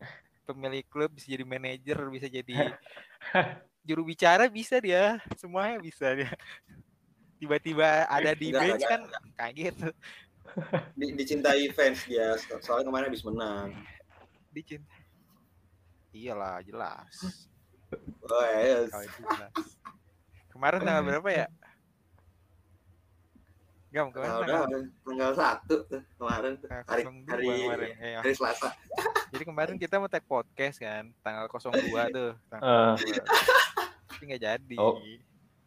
[0.43, 2.73] pemilik klub bisa jadi manajer bisa jadi
[3.88, 5.19] juru bicara bisa dia.
[5.36, 6.32] Semuanya bisa dia.
[7.38, 9.02] Tiba-tiba ada di Enggak, bench enggak, kan
[9.36, 9.76] kaget.
[10.99, 13.71] Di- dicintai fans dia, soalnya kemarin habis menang.
[14.54, 14.91] dicinta
[16.13, 17.47] iyalah jelas.
[18.21, 18.91] Oh, yes.
[18.91, 19.56] itu jelas.
[20.54, 21.47] Kemarin tanggal berapa ya
[23.93, 26.69] Gam kemarin Nah, udah tanggal, udah tanggal satu tuh kemarin tuh.
[26.84, 27.89] hari 02 hari kemarin.
[27.95, 28.69] Eh, hari Selasa.
[29.32, 31.69] Jadi kemarin kita mau tag podcast kan, tanggal 02
[32.10, 32.32] tuh.
[32.47, 33.21] Tanggal Eh, 02.
[34.10, 34.75] Tapi nggak jadi.
[34.77, 34.97] Oh.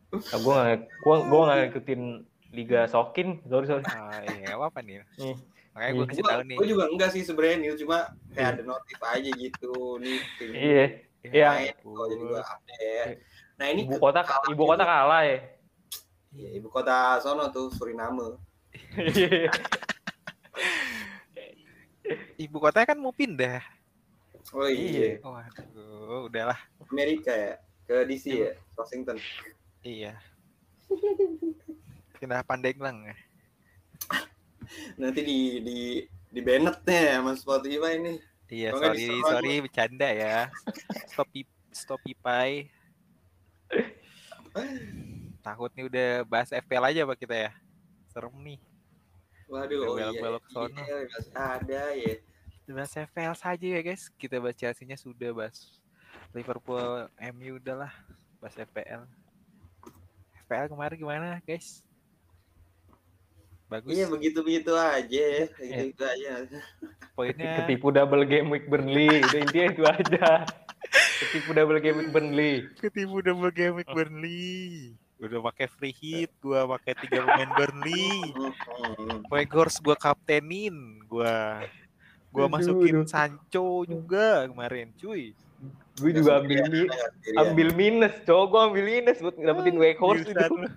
[0.08, 2.02] nah, gua nggak gua gua nggak ngikutin
[2.50, 3.28] Liga Sokin.
[3.44, 3.84] Sorry sorry.
[3.86, 5.06] Ah, iya, nggak apa-apa nih.
[5.16, 5.36] Nih.
[5.70, 6.08] Makanya gue Nih.
[6.08, 6.56] kasih Gua, tahu nih.
[6.56, 7.98] gua juga enggak sih sebenarnya Nil, cuma
[8.32, 10.18] kayak ada notif aja gitu nih.
[10.40, 10.84] Iya.
[11.22, 11.48] Ya, Iya.
[11.52, 13.16] main, gua jadi gua update.
[13.56, 14.90] Nah ini Ibu kota ibu kota juga.
[14.90, 15.38] kalah ya.
[16.36, 18.36] Iya, ibu kota sono tuh Suriname.
[22.36, 23.64] Ibu kotanya kan mau pindah.
[24.52, 26.60] Oh iya, Waduh, udahlah.
[26.92, 27.56] Amerika ya
[27.88, 29.16] ke DC ya, Washington.
[29.80, 30.14] Iya.
[32.20, 33.16] Pindah Pandeglang ya.
[35.00, 35.78] Nanti di di
[36.30, 38.20] di Bennett nih sama Spotify ini.
[38.52, 40.52] Iya, nggak sorry, sorry bercanda ya.
[41.10, 41.32] Stop
[41.72, 42.68] stop pipai.
[45.46, 47.50] Takut nih udah bahas FPL aja Pak kita ya.
[48.10, 48.58] Serem nih.
[49.46, 50.74] Waduh, Udah oh iya, belok-belok sono.
[50.82, 52.14] iya, masih ada ya.
[52.66, 54.10] Bahas FPL saja ya guys.
[54.18, 55.78] Kita bahas Chelsea-nya sudah bahas
[56.34, 57.94] Liverpool, MU udahlah.
[58.42, 59.06] Bahas FPL.
[60.42, 61.86] FPL kemarin gimana guys?
[63.70, 63.94] Bagus.
[63.94, 65.26] Iya begitu-begitu aja,
[65.62, 66.30] begitu aja.
[67.14, 69.22] Poinnya Ketipu double game week Burnley.
[69.30, 70.26] Udah intinya itu aja.
[71.22, 72.66] Ketipu double game week Burnley.
[72.82, 74.98] ketipu double game week Burnley.
[75.16, 78.36] Udah pakai free hit, gua pakai tiga pemain Burnley.
[79.32, 81.64] Weghorst gua kaptenin, gua
[82.28, 83.08] gua Aduh, masukin aduh.
[83.08, 85.32] Sancho juga kemarin, cuy.
[85.96, 86.84] Gue juga ambil mi
[87.40, 90.68] ambil minus, cowok gue ambil minus buat dapetin Weghorst Giliran itu.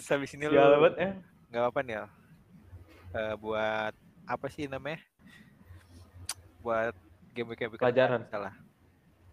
[0.00, 0.80] Terus habis ini lu ya.
[1.52, 2.08] nggak apa nih
[3.10, 3.92] Eh buat
[4.24, 4.96] apa sih namanya?
[6.64, 6.96] Buat
[7.36, 8.24] game game Pelajaran.
[8.32, 8.56] salah.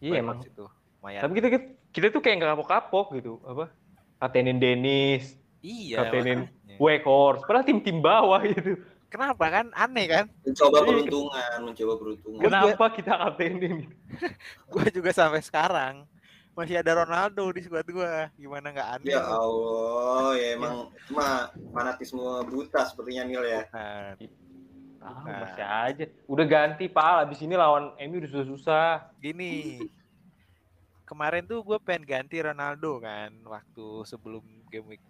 [0.04, 0.44] Iya emang.
[0.44, 0.68] itu.
[1.00, 1.22] Lumayan.
[1.24, 1.66] Tapi kita, kita
[1.98, 3.42] kita tuh kayak nggak kapok-kapok gitu.
[3.42, 3.74] Apa?
[4.22, 5.34] Kaptenin Dennis,
[5.66, 6.06] iya.
[6.06, 6.78] kaptenin makanya.
[6.78, 7.42] Weghorst.
[7.50, 8.78] Padahal tim-tim bawah gitu.
[9.10, 9.66] Kenapa kan?
[9.74, 10.26] Aneh kan?
[10.46, 10.86] mencoba Iya.
[10.86, 12.42] peruntungan, mencoba peruntungan.
[12.46, 13.90] Kenapa kita kaptenin?
[14.70, 16.06] Gue juga sampai sekarang
[16.54, 18.30] masih ada Ronaldo di squad gua.
[18.38, 19.18] Gimana nggak aneh?
[19.18, 23.62] Ya Allah, ya emang cuma fanatisme buta sepertinya Nil ya.
[23.74, 24.14] Nah,
[25.08, 26.06] Ah, masih aja.
[26.28, 27.30] Udah ganti, Pak.
[27.30, 29.16] Abis ini lawan MU udah susah-susah.
[29.24, 29.80] gini.
[31.08, 35.04] Kemarin tuh gue pengen ganti Ronaldo kan waktu sebelum game week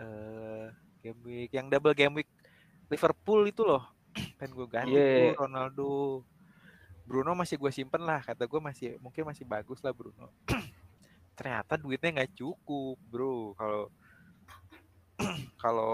[0.00, 0.72] eh
[1.04, 2.30] game week yang double game week
[2.88, 3.84] Liverpool itu loh.
[4.40, 5.36] pengen gue ganti Iya.
[5.36, 5.90] tuh Ronaldo.
[7.08, 10.28] Bruno masih gue simpen lah, kata gue masih mungkin masih bagus lah Bruno.
[11.38, 13.52] Ternyata duitnya nggak cukup, bro.
[13.56, 13.84] Kalau
[15.62, 15.92] kalau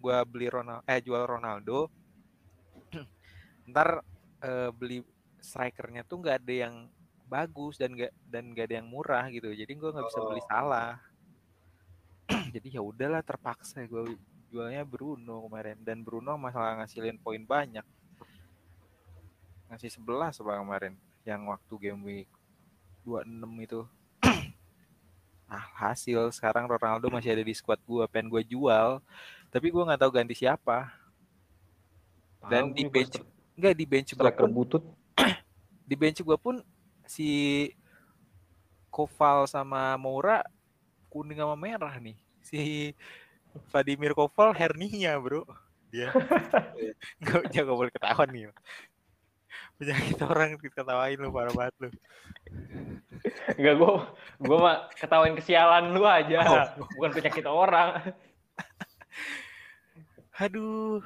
[0.00, 1.88] gue beli Ronaldo, eh jual Ronaldo,
[3.68, 4.04] ntar
[4.40, 5.00] eh, beli
[5.40, 6.74] strikernya tuh nggak ada yang
[7.30, 9.46] bagus dan nggak dan nggak ada yang murah gitu.
[9.54, 10.48] Jadi gue nggak bisa beli Oh.
[10.50, 10.98] salah.
[12.54, 14.18] Jadi ya udahlah terpaksa gue
[14.50, 17.86] jualnya Bruno kemarin dan Bruno masalah ngasilin poin banyak
[19.70, 22.28] ngasih 11 apa kemarin yang waktu game week
[23.06, 23.80] 26 itu
[25.54, 28.98] ah hasil sekarang Ronaldo masih ada di squad gua pengen gua jual
[29.54, 30.90] tapi gua nggak tahu ganti siapa
[32.50, 33.22] dan Tahu di bench
[33.54, 34.82] enggak di bench striker pun butut.
[35.88, 36.58] di bench gua pun
[37.10, 37.30] si
[38.94, 40.46] Koval sama Moura
[41.10, 42.14] kuning sama merah nih.
[42.38, 42.94] Si
[43.74, 45.42] Vladimir Koval hernia bro.
[45.90, 46.14] Dia.
[47.22, 48.46] Nggak jangan boleh ketahuan nih
[49.80, 51.88] penyakit orang diketawain lu parah banget lu.
[53.56, 53.92] Enggak gua
[54.36, 56.84] gua mah ketawain kesialan lu aja, Oh.
[57.00, 58.12] bukan penyakit orang.
[60.36, 61.00] aduh.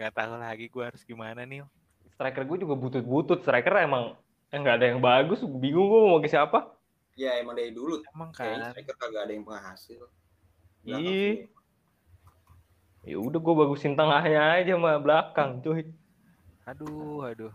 [0.00, 1.68] Nggak tahu lagi gua harus gimana nih
[2.16, 3.42] Striker gue juga butut-butut.
[3.42, 4.14] Striker emang
[4.54, 6.70] enggak ada yang bagus, bingung gua mau ke siapa.
[7.14, 10.02] Ya emang dari dulu emang kayaknya kan striker kagak ada yang penghasil.
[10.82, 11.46] Ih.
[13.04, 15.90] Ya udah gua bagusin tengahnya aja sama belakang, cuy.
[16.64, 17.52] aduh aduh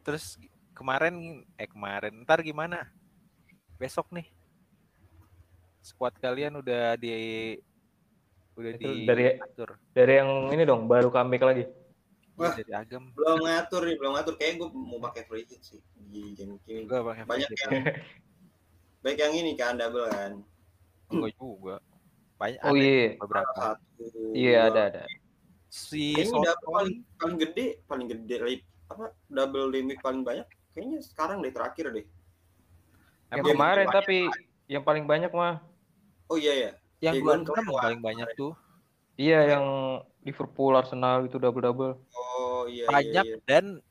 [0.00, 0.40] terus
[0.72, 2.88] kemarin eh kemarin ntar gimana
[3.76, 4.24] besok nih
[5.84, 7.12] squad kalian udah di
[8.56, 11.64] udah Itu di dari- atur Dari yang ini dong, baru comeback lagi.
[12.38, 12.54] Wah.
[12.56, 14.34] dari agam Belum ngatur nih, belum ngatur.
[14.38, 16.86] Kayaknya gue mau pakai free hit sih di game ini.
[16.88, 17.64] gua pakai Banyak free hit.
[17.66, 17.84] yang
[19.00, 20.32] baik yang ini kan double kan.
[21.10, 21.76] Enggak juga
[22.40, 23.08] banyak Oh ada iya.
[23.20, 24.04] beberapa Satu.
[24.32, 25.02] Iya, ada ada.
[25.70, 28.36] si Soton paling paling gede, paling gede
[28.90, 30.46] apa double limit paling banyak.
[30.74, 32.06] Kayaknya sekarang deh terakhir deh.
[33.30, 33.94] Yang kemarin banyak.
[33.94, 34.18] tapi
[34.66, 35.62] yang paling banyak mah
[36.30, 36.70] Oh iya ya.
[37.00, 38.52] yang Ya, enam kelewat paling banyak tuh
[39.20, 39.66] iya yang
[40.20, 41.92] Liverpool Arsenal itu double double.
[42.16, 43.44] Oh iya banyak iya, iya.
[43.44, 43.84] dan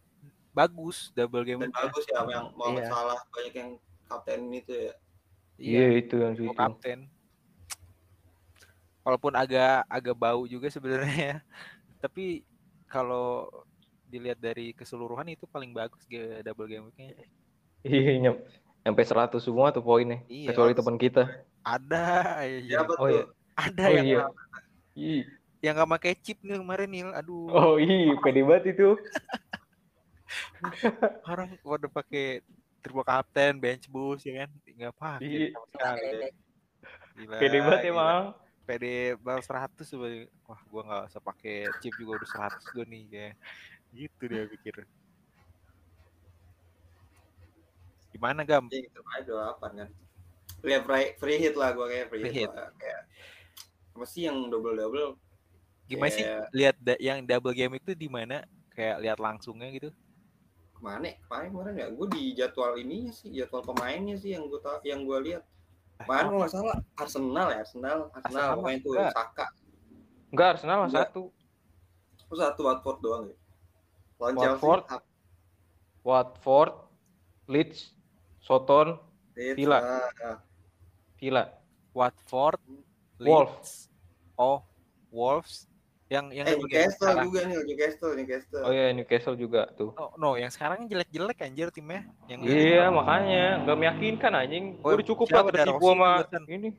[0.50, 2.90] bagus double game Dan bagus ya yang mau Iya.
[2.90, 3.70] salah banyak yang
[4.06, 4.94] kapten itu ya.
[5.56, 6.50] Iya itu yang itu.
[6.52, 7.00] kapten
[9.00, 11.42] walaupun agak agak bau juga sebenarnya
[12.04, 12.46] tapi
[12.86, 13.50] kalau
[14.06, 16.02] dilihat dari keseluruhan itu paling bagus
[16.42, 17.14] double game weeknya
[17.80, 18.44] Iya, nyam-
[18.84, 20.20] nyampe 100 semua tuh poinnya.
[20.28, 20.52] Iya.
[20.52, 21.32] Kecuali teman kita.
[21.64, 23.24] ada ya, Siapa Oh iya.
[23.56, 24.20] ada Oh yang iya.
[25.00, 25.24] Ih.
[25.60, 28.96] yang nggak pakai chip nih kemarin Nil aduh Oh iya, pede banget itu.
[31.26, 32.44] orang udah pakai
[32.80, 35.48] turbo captain bench boost ya kan nggak pakai Iya.
[35.52, 36.30] sama sekali
[37.12, 38.24] Gila, Pede banget emang.
[38.64, 40.30] pede baru 100 sebenarnya.
[40.46, 43.34] wah gua nggak usah pakai chip juga udah 100 gue nih kayak
[43.92, 44.76] gitu dia pikir
[48.10, 49.90] gimana gam Iya gitu aja apa kan.
[50.62, 52.52] Ya free, free hit lah gue kayak free, Free hit, hit.
[52.52, 52.70] lah.
[52.76, 53.02] Kayak
[54.00, 55.20] apa sih yang double double?
[55.84, 59.90] gimana sih Kayak- lihat da- yang double game itu di mana kayak lihat langsungnya gitu
[60.72, 61.12] Ke mana?
[61.28, 61.88] Kemarin kemarin ya?
[61.92, 65.44] Gue di jadwal ininya sih, jadwal pemainnya sih yang gue yang gue lihat.
[66.00, 69.12] Kemarin kalau nggak salah Arsenal ya, Arsenal, Arsenal, Arsenal itu enggak.
[69.12, 69.46] Saka.
[70.32, 71.08] Enggak, Arsenal Enggak.
[71.12, 71.24] satu.
[72.16, 73.36] Terus satu Watford doang ya.
[74.22, 74.82] Lawan Watford.
[74.88, 75.08] Chelsea,
[76.06, 76.72] Watford,
[77.50, 77.80] Leeds,
[78.40, 78.88] Soton,
[79.36, 79.80] Leeds, Villa.
[79.84, 80.38] ah,
[81.20, 81.44] Villa.
[81.92, 82.62] Watford
[83.20, 83.89] Wolves.
[84.40, 84.64] Oh
[85.12, 85.68] Wolves
[86.10, 87.26] yang yang Eh Newcastle sekarang.
[87.30, 88.64] juga nih, Newcastle, Newcastle.
[88.66, 89.94] Oh iya, Newcastle juga tuh.
[89.94, 92.02] Oh, no, yang sekarang jelek-jelek anjir timnya.
[92.26, 94.66] Yang Iya, makanya nggak meyakinkan anjing.
[94.82, 96.74] Oh, Udah cukup lah tertipu sama ini.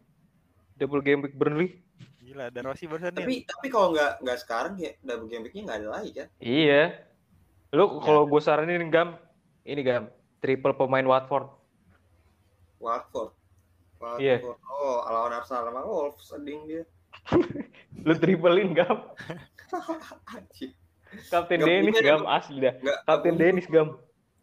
[0.75, 1.79] Double game week Burnley.
[2.27, 3.23] Gila, ada Rossi barusan nih.
[3.23, 6.27] Tapi tapi kalau nggak nggak sekarang ya double game week-nya nggak ada lagi kan?
[6.43, 6.83] Iya.
[7.71, 8.01] Lu Iya.
[8.03, 9.15] kalau gue saranin Gam,
[9.63, 10.11] ini Gam,
[10.43, 11.47] triple pemain Watford.
[12.83, 13.31] Watford.
[14.03, 14.19] Watford.
[14.27, 14.43] Iya.
[14.43, 16.83] Oh, lawan Arsenal sama Wolves seding dia.
[18.07, 18.99] Lu triplein Gam.
[20.27, 20.73] Anjir.
[21.27, 22.75] Kapten Nggak Dennis punya, Gam asli dah.
[22.77, 23.89] Nggak Kapten nggak Dennis Gam.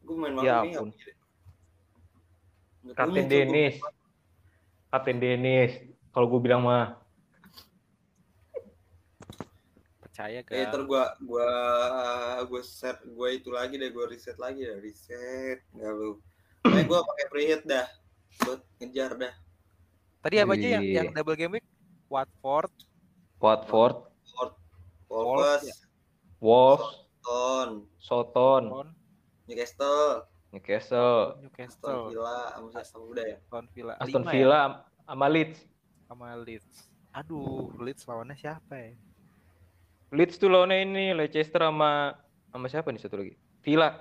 [0.04, 0.88] Gue main Ya ampun.
[0.92, 1.16] nggak.
[2.84, 3.26] Nggak Kapten.
[3.26, 3.76] Dennis.
[4.88, 5.72] Kapten Dennis.
[6.12, 7.00] Kalau gue bilang mah.
[10.02, 10.74] Percaya Eh, kan?
[10.74, 11.50] ntar gua gua
[12.50, 15.62] gua set gua itu lagi deh, gua reset lagi deh, reset.
[15.72, 16.12] Enggak lu.
[16.66, 17.86] Eh gua pakai preheat dah.
[18.42, 19.34] Buat ngejar dah.
[20.20, 21.67] Tadi apa aja yang yang double game week?
[22.08, 22.72] Watford,
[23.44, 23.96] Watford,
[25.12, 25.68] Wolves?
[26.40, 26.88] Wolves,
[27.26, 28.88] Ton, Soton, Aston,
[29.48, 33.36] Newcastle, Newcastle, Aston Newcastle, Villa, ya?
[33.44, 33.94] Aston Villa.
[34.00, 34.34] Aston Lima ya?
[34.34, 34.62] Villa,
[35.04, 35.60] sama Leeds.
[36.08, 36.76] sama Leeds.
[37.12, 38.96] Aduh, Leeds lawannya siapa ya?
[40.16, 42.16] Leeds tuh lawannya ini Leicester sama
[42.54, 43.36] sama siapa nih satu lagi?
[43.60, 43.92] Villa.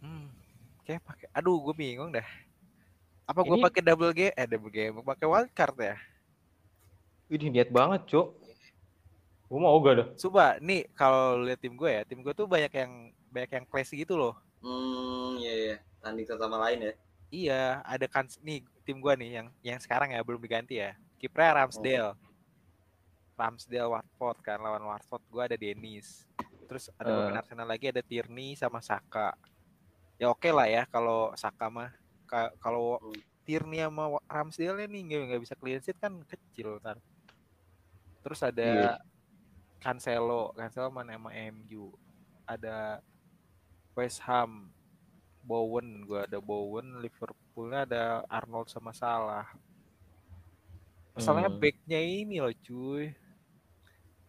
[0.00, 0.32] Hmm,
[0.88, 1.28] kayak pakai.
[1.36, 2.24] Aduh, gue bingung dah.
[3.30, 4.34] Apa gue Ini- pakai double game?
[4.34, 4.94] Eh, double game.
[5.06, 5.96] Pakai wild card ya?
[7.30, 8.28] Wih, niat banget, Cok.
[9.46, 10.08] Gue mau ogah dah.
[10.18, 14.02] Coba, nih kalau lihat tim gue ya, tim gue tuh banyak yang banyak yang classy
[14.02, 14.34] gitu loh.
[14.58, 15.76] Hmm, iya iya.
[16.02, 16.94] Tanding satu sama lain ya.
[17.30, 20.98] Iya, ada kan nih tim gua nih yang yang sekarang ya belum diganti ya.
[21.22, 22.18] Kipernya Ramsdale.
[23.38, 26.26] Ramsdale Watford kan lawan Watford gua ada Dennis.
[26.66, 29.38] Terus ada pemain Arsenal lagi ada Tierney sama Saka.
[30.18, 31.94] Ya oke lah ya kalau Saka mah
[32.56, 33.18] kalau Hmm.
[33.42, 36.96] Tierney sama Ramsdale nih nggak nggak bisa clean sheet kan kecil ntar.
[38.20, 38.92] Terus ada Iya.
[39.80, 41.90] Cancelo, Cancelo mana sama MU.
[42.44, 43.00] Ada
[43.92, 44.70] West Ham,
[45.40, 49.48] Bowen, gua ada Bowen, Liverpoolnya ada Arnold sama Salah.
[51.10, 51.58] Masalahnya Hmm.
[51.58, 53.10] backnya ini loh cuy.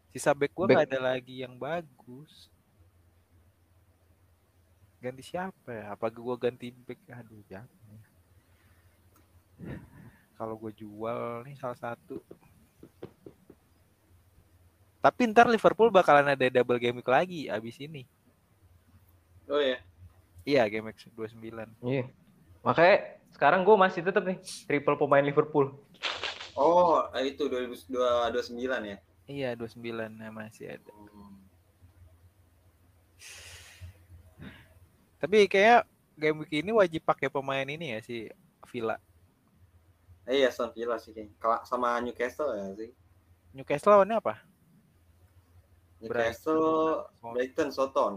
[0.09, 2.47] Sisa back gua Back- ada lagi yang bagus.
[4.97, 5.85] Ganti siapa ya?
[5.93, 6.99] Apa gua ganti back?
[7.11, 7.65] Aduh ya.
[10.35, 12.17] Kalau gue jual nih salah satu.
[15.01, 18.05] Tapi ntar Liverpool bakalan ada double game week lagi abis ini.
[19.49, 19.81] Oh iya.
[20.45, 21.41] Iya, game week 29.
[21.81, 22.05] Iya.
[22.61, 22.97] Makanya
[23.33, 24.37] sekarang gue masih tetap nih
[24.69, 25.73] triple pemain Liverpool.
[26.53, 27.89] Oh, itu 2029
[28.85, 28.97] ya.
[29.25, 30.91] Iya, 29 nah masih ada.
[30.93, 31.39] Hmm.
[35.21, 35.85] Tapi kayak
[36.17, 38.29] game week ini wajib pakai pemain ini ya si
[38.69, 39.01] Villa.
[40.29, 41.65] Eh, iya, Aston Villa sih kayaknya.
[41.65, 42.89] Sama Newcastle ya sih.
[43.51, 44.33] Newcastle lawannya apa?
[46.01, 47.33] Newcastle, Brighton.
[47.33, 48.13] Brighton, Soton.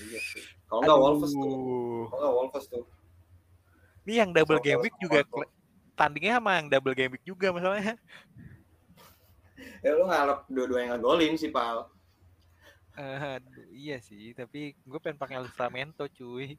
[0.00, 0.44] Iya sih.
[0.68, 2.08] Kalau nggak Wolves tuh.
[2.08, 2.84] Kalau nggak Wolves tuh.
[4.08, 5.18] Ini yang double Soton game week juga
[5.98, 7.96] tandingnya sama yang double game week juga masalahnya.
[9.80, 11.88] Ya lu ngarep dua-dua yang ngegolin sih, Pal.
[12.96, 16.56] Aduh, iya sih, tapi gue pengen pakai Livramento cuy.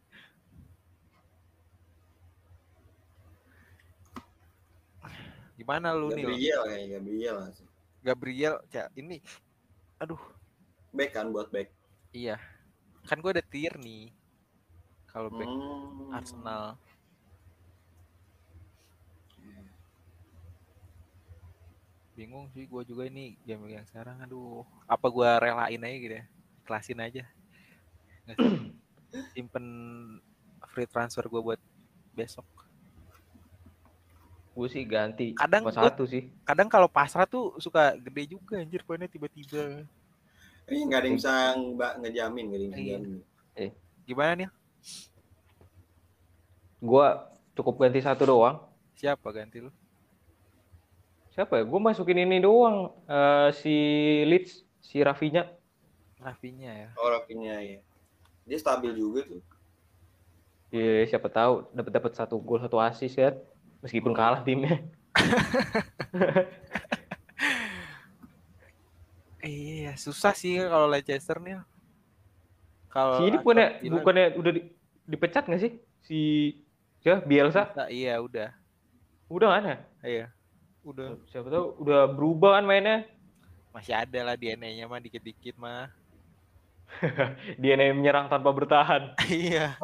[5.62, 6.26] Gimana lu nih?
[6.26, 7.68] Gabriel kayaknya, Gabriel sih.
[8.02, 9.22] Gabriel, ya ini,
[10.02, 10.18] aduh,
[10.90, 11.70] Back kan buat back.
[12.12, 12.42] iya,
[13.06, 14.10] kan gue ada Tierney.
[15.06, 16.10] Kalau back Hmm.
[16.12, 16.82] Arsenal,
[22.12, 26.26] bingung sih gue juga ini game yang sekarang aduh apa gue relain aja gitu ya
[26.68, 27.24] kelasin aja
[29.34, 29.66] simpen
[30.72, 31.60] free transfer gue buat
[32.14, 32.46] besok
[34.52, 35.32] Gue sih ganti.
[35.34, 36.28] Kadang Cuma gua- satu sih.
[36.44, 39.88] kadang kalau pasrah tuh suka gede juga anjir poinnya tiba-tiba
[40.68, 42.98] Ini nggak ada yang bisa mbak ngejamin, nggak ada yang Iya.
[43.00, 43.22] ngejamin.
[44.02, 44.50] gimana nih
[46.80, 47.08] Gue
[47.54, 48.58] cukup ganti satu doang.
[48.94, 49.72] siapa ganti lu
[51.32, 51.64] Siapa ya?
[51.64, 52.92] Gue masukin ini doang.
[53.08, 53.76] Eh, si
[54.26, 55.48] Leeds, si Rafinya.
[56.20, 57.80] Rafinya ya Oh Rafinha ya.
[58.44, 59.40] Dia stabil juga tuh.
[60.70, 63.40] Ya, siapa tahu dapat dapat satu gol satu assist kan.
[63.82, 64.78] Meskipun kalah timnya.
[69.42, 71.58] iya susah sih kalau Leicester nih
[72.92, 74.68] kalau Si ini bukannya bukannya udah di-
[75.08, 75.72] dipecat nggak sih?
[76.06, 76.20] Si
[77.02, 78.50] ya Bielsa bisa, iya udah
[79.32, 79.78] udah kan ya?
[80.06, 80.26] iya
[80.86, 83.06] udah Siapa tahu udah berubah kan mainnya.
[83.72, 85.88] masih ada lah DNA-nya mah dikit-dikit mah
[87.62, 89.16] nih menyerang tanpa bertahan.
[89.32, 89.80] iya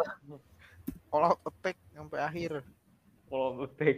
[1.10, 2.52] all out attack sampai akhir
[3.28, 3.98] Kalau back.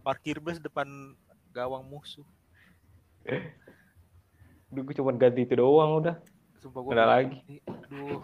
[0.00, 0.86] parkir bus depan
[1.50, 2.26] gawang musuh
[4.68, 6.16] Udah gue cuma ganti itu doang udah.
[6.56, 7.38] sumpah gue Nggak lagi.
[7.64, 8.22] aduh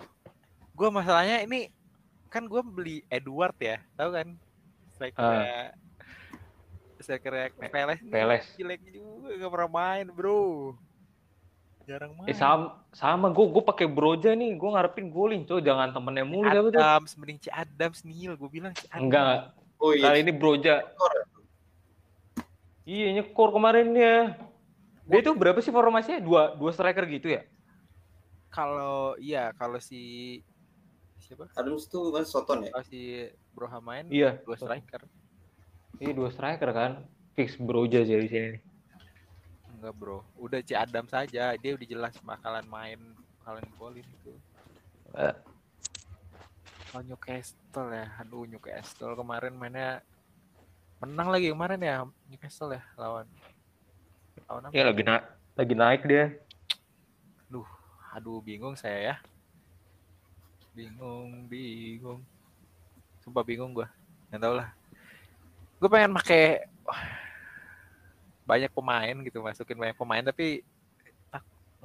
[0.73, 1.71] gue masalahnya ini
[2.27, 4.29] kan gue beli Edward ya tahu kan
[4.89, 5.71] striker Ah.
[6.97, 7.33] striker
[7.65, 8.47] Peles Peles.
[8.55, 10.75] jelek juga gak pernah main bro
[11.85, 14.55] jarang main Eh sama sama gue gue pakai Broja nih.
[14.55, 16.79] Gue ngarepin golin coy jangan temennya mulu siapa tuh.
[16.79, 20.05] Adams mending Ci Adams Neil gue bilang Ci Adams Enggak, Oh iya.
[20.05, 20.83] kali ini Broja.
[22.83, 24.35] Iya nyekor kemarin ya.
[25.05, 26.21] Dia itu berapa sih formasinya?
[26.21, 27.43] Dua dua striker gitu ya?
[28.49, 30.41] kalau iya kalau si
[31.21, 32.73] siapa Adams tuh kan Soton ya.
[32.73, 34.41] kalau si Broha main Iya.
[34.41, 35.05] dua striker
[36.01, 36.93] Iya dua striker kan.
[37.37, 38.57] Fix Broja sih di sini.
[39.69, 42.99] enggak bro udah Ci Adams saja dia udah jelas bakalan main
[43.39, 44.33] bakalan golin itu
[45.15, 45.35] Eh.
[46.97, 50.01] Oh Newcastle ya, aduh Newcastle kemarin mainnya
[50.99, 53.29] menang lagi kemarin ya Newcastle ya lawan
[54.49, 54.73] lawan apa?
[54.73, 56.27] Ya lagi naik lagi naik dia.
[58.17, 59.17] Aduh bingung saya ya,
[60.73, 62.25] bingung bingung,
[63.23, 63.87] sumpah bingung gua,
[64.33, 64.73] nggak tau lah.
[65.79, 67.03] Gue pengen wah,
[68.49, 70.67] banyak pemain gitu masukin banyak pemain tapi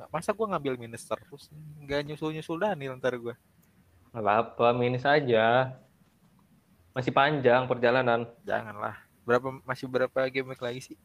[0.09, 1.51] masa gua ngambil minus terus
[1.85, 3.37] nggak nyusul nyusul Daniel ntar gua.
[4.13, 5.73] Nggak apa-apa, minus aja.
[6.93, 8.29] Masih panjang perjalanan.
[8.45, 9.01] Janganlah.
[9.25, 10.97] Berapa masih berapa game week lagi sih?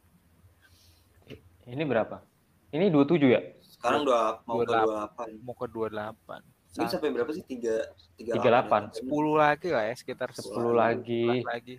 [1.65, 2.21] Ini berapa?
[2.69, 3.41] Ini 27 ya?
[3.65, 5.41] Sekarang dua mau ke 28.
[5.41, 5.41] 28.
[5.41, 6.45] Mau ke 28.
[6.77, 7.45] Ini sampai berapa sih?
[7.49, 7.77] Tiga,
[8.21, 9.09] tiga 38.
[9.09, 11.25] 10 lagi lah ya, sekitar 10 Sepuluh lagi.
[11.41, 11.75] 11 lagi.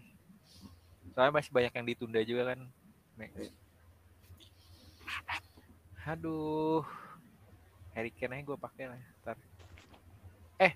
[1.13, 2.59] Soalnya masih banyak yang ditunda juga kan.
[3.21, 3.53] Next.
[6.09, 6.81] Aduh.
[7.93, 8.97] Harry Kane gue pakai lah.
[9.21, 9.37] Ntar.
[10.57, 10.73] Eh,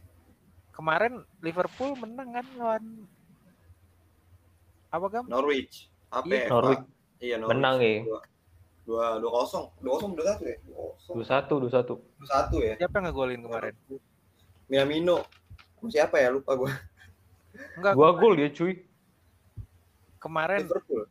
[0.74, 2.84] kemarin Liverpool menang kan lawan
[4.90, 5.26] apa gam?
[5.26, 5.90] Norwich.
[6.10, 6.48] Apa Iya, ya?
[6.50, 6.84] Norwich.
[7.18, 7.52] Iya, Norwich.
[7.56, 7.94] Menang ya.
[8.04, 8.20] Dua,
[8.84, 9.66] dua, dua kosong.
[9.80, 10.58] Dua kosong, dua satu ya?
[10.62, 11.14] Dua kosong.
[11.18, 12.20] 21, 21.
[12.20, 12.74] Dua satu ya?
[12.78, 13.74] Siapa yang ngegolin kemarin?
[14.68, 15.18] Minamino.
[15.84, 16.30] Siapa ya?
[16.30, 16.72] Lupa gue.
[17.78, 18.74] Enggak, Dua gol dia cuy.
[20.18, 21.04] kemarin Liverpool.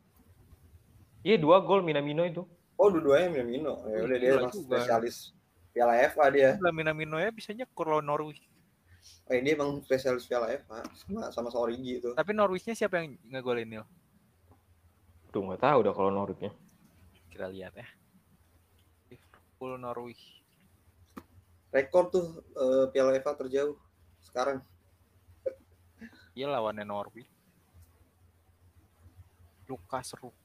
[1.22, 2.42] Iya dua gol Minamino itu.
[2.74, 3.84] Oh, dua-duanya Minamino.
[3.86, 5.30] Ya udah dia spesialis
[5.70, 6.50] Piala FA dia.
[6.72, 8.40] Minamino ya bisa nyekur lawan Norwich.
[9.02, 12.10] Oh, ini emang spesialis Piala FA sama sama Origi itu.
[12.14, 13.84] Tapi Norwichnya siapa yang ngegolin Nil?
[15.32, 16.52] Tuh nggak tahu udah kalau Norwich-nya.
[17.32, 17.86] Kita lihat ya.
[19.10, 20.44] Liverpool Norwich.
[21.72, 23.74] Rekor tuh eh, Piala FA terjauh
[24.20, 24.60] sekarang.
[26.36, 27.28] Iya lawannya Norwich.
[29.66, 30.36] Lukas Rup.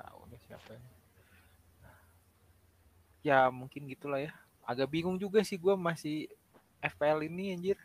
[0.00, 0.82] Tahu nih siapa ya.
[3.20, 4.32] Ya mungkin gitulah ya.
[4.64, 6.32] Agak bingung juga sih gue masih
[6.80, 7.76] FPL ini anjir.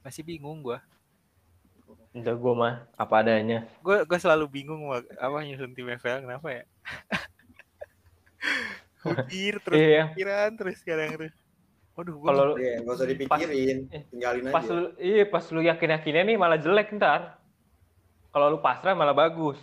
[0.00, 0.76] Masih bingung gue.
[2.12, 3.64] Udah gue mah apa adanya.
[3.80, 5.04] Gue gue selalu bingung Wak.
[5.12, 6.62] apa nyusun tim FPL kenapa ya?
[9.06, 10.02] Mikir terus Iya.
[10.10, 11.34] pikiran terus sekarang terus.
[11.96, 14.68] Waduh, Kalau Iya, nggak usah dipikirin, eh, tinggalin pas aja.
[14.68, 17.40] lu iya pas lu yakin-yakinnya nih malah jelek ntar.
[18.28, 19.56] Kalau lu pasrah malah bagus.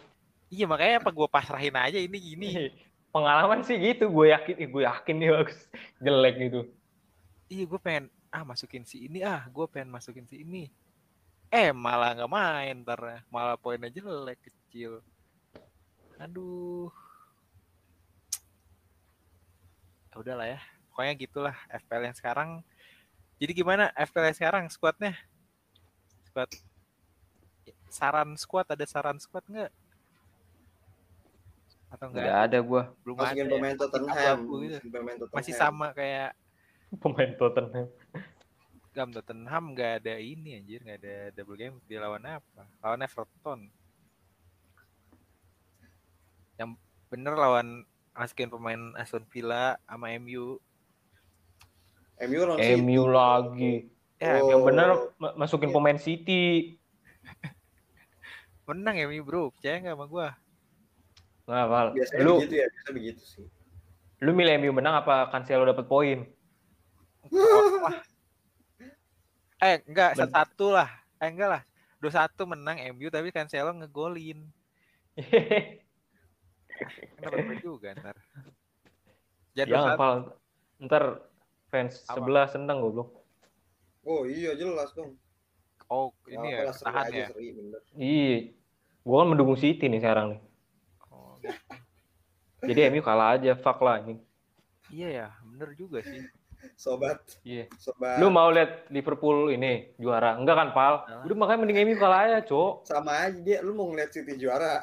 [0.48, 2.50] iya makanya apa gue pasrahin aja ini gini.
[3.14, 5.70] Pengalaman sih gitu, gue yakin, gue yakin nih bagus.
[6.00, 6.60] Jelek gitu.
[7.54, 10.74] Iya gue pengen ah masukin si ini ah gue pengen masukin si ini
[11.54, 15.06] eh malah nggak main ntar malah poinnya jelek kecil
[16.18, 16.90] aduh
[20.10, 22.50] ya udahlah ya pokoknya gitulah FPL yang sekarang
[23.38, 25.14] jadi gimana FPL yang sekarang squadnya
[26.26, 26.50] squad
[27.94, 29.70] saran squad ada saran squad nggak
[31.94, 32.26] Atau enggak?
[32.26, 33.54] Nggak ada gua Belum Masukin ada.
[33.54, 33.54] ya?
[33.54, 34.10] pemain Tottenham.
[34.18, 34.74] abu-abu gitu.
[34.74, 35.38] Masukin pemain Tottenham.
[35.38, 36.32] Masih sama kayak
[36.96, 37.88] pemain Tottenham.
[38.94, 42.64] Gam Tottenham nggak ada ini anjir, nggak ada double game di lawan apa?
[42.80, 43.60] Lawan Everton.
[46.56, 46.70] Yang
[47.10, 47.68] bener lawan
[48.14, 50.62] masukin pemain Aston Villa sama MU.
[52.22, 52.40] MU.
[52.80, 53.90] MU lagi.
[54.22, 54.48] Ya, Oh.
[54.48, 56.78] Yang bener ma- masukin pemain City.
[58.70, 60.28] menang MU bro, percaya nggak sama gua?
[61.44, 63.46] Nah, Val, Biasanya lu begitu ya, biasa begitu sih.
[64.24, 66.24] lu milih MU menang apa Cancelo dapat poin?
[69.64, 70.92] Eh enggak satu lah,
[71.24, 71.62] eh enggak lah,
[72.04, 74.44] dua satu menang MU tapi Cancelo ngegolin.
[77.16, 78.18] Kenapa juga ntar?
[79.56, 80.18] Jadi Jangan, Val.
[80.84, 81.04] Ntar
[81.72, 82.20] fans Apa?
[82.20, 83.24] sebelah seneng goblok.
[84.04, 85.16] Oh iya jelas dong.
[85.92, 87.28] oh ini ya seri tahan ya.
[87.32, 87.48] seri.
[87.96, 88.36] Iya.
[89.06, 90.42] Gua kan mendukung City nih sekarang nih.
[91.12, 92.68] Oh, gitu.
[92.68, 94.20] Jadi MU kalah aja, fuck lah ini.
[94.92, 96.24] Iya ya, bener juga sih.
[96.74, 97.68] Sobat, Iya.
[97.76, 98.18] sobat.
[98.18, 100.36] Lu mau lihat Liverpool ini juara?
[100.36, 100.94] Enggak kan, Pal?
[101.04, 101.22] Nah.
[101.24, 102.84] Udah makanya mending MU kalah aja, Cok.
[102.84, 104.80] sama aja dia, lu mau ngeliat City juara.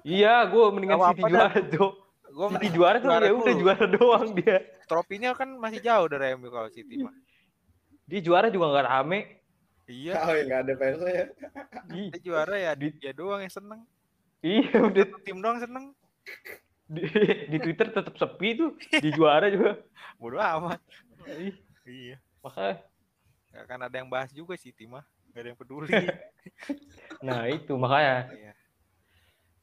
[0.00, 1.92] Iya, gua mendingan Gak City juara, Cok.
[2.30, 4.58] Gua City juara tuh ya udah juara doang dia.
[4.84, 7.14] Tropinya kan masih jauh dari MU kalau City mah.
[8.04, 9.20] Dia juara juga nggak rame.
[9.84, 11.26] Iya, Oh, ya nggak ada fansnya ya.
[11.90, 13.82] Dia juara ya Di- dia doang yang seneng.
[14.40, 15.90] Iya, udah Tim doang seneng.
[16.90, 17.02] Di,
[17.46, 18.70] di Twitter tetap sepi tuh.
[18.90, 19.78] Di juara juga.
[20.20, 20.82] Bodoh amat.
[21.86, 22.18] Iya.
[22.42, 22.82] makanya
[23.50, 25.06] Gak akan ada yang bahas juga City mah.
[25.30, 25.90] Gak ada yang peduli.
[27.26, 28.52] nah itu makanya Iya.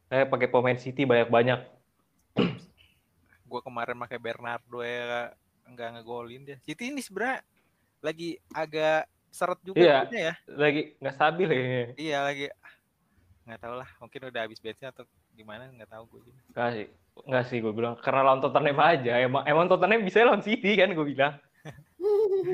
[0.08, 1.60] saya pakai pemain City banyak-banyak.
[3.50, 5.32] Gua kemarin pakai Bernardo ya
[5.68, 6.58] nggak ngegolin dia.
[6.64, 7.44] City ini sebenarnya
[8.00, 10.00] lagi agak seret juga Iya.
[10.12, 10.34] ya.
[10.48, 11.86] Lagi nggak stabil ya.
[12.00, 12.46] Iya lagi
[13.48, 16.68] nggak tahu lah mungkin udah habis benchnya atau gimana nggak tahu gue juga Nggak
[17.18, 17.28] sih.
[17.28, 19.14] Nggak sih gue bilang karena lawan Tottenham aja.
[19.18, 21.36] Emang emang Tottenham bisa lawan City kan gue bilang.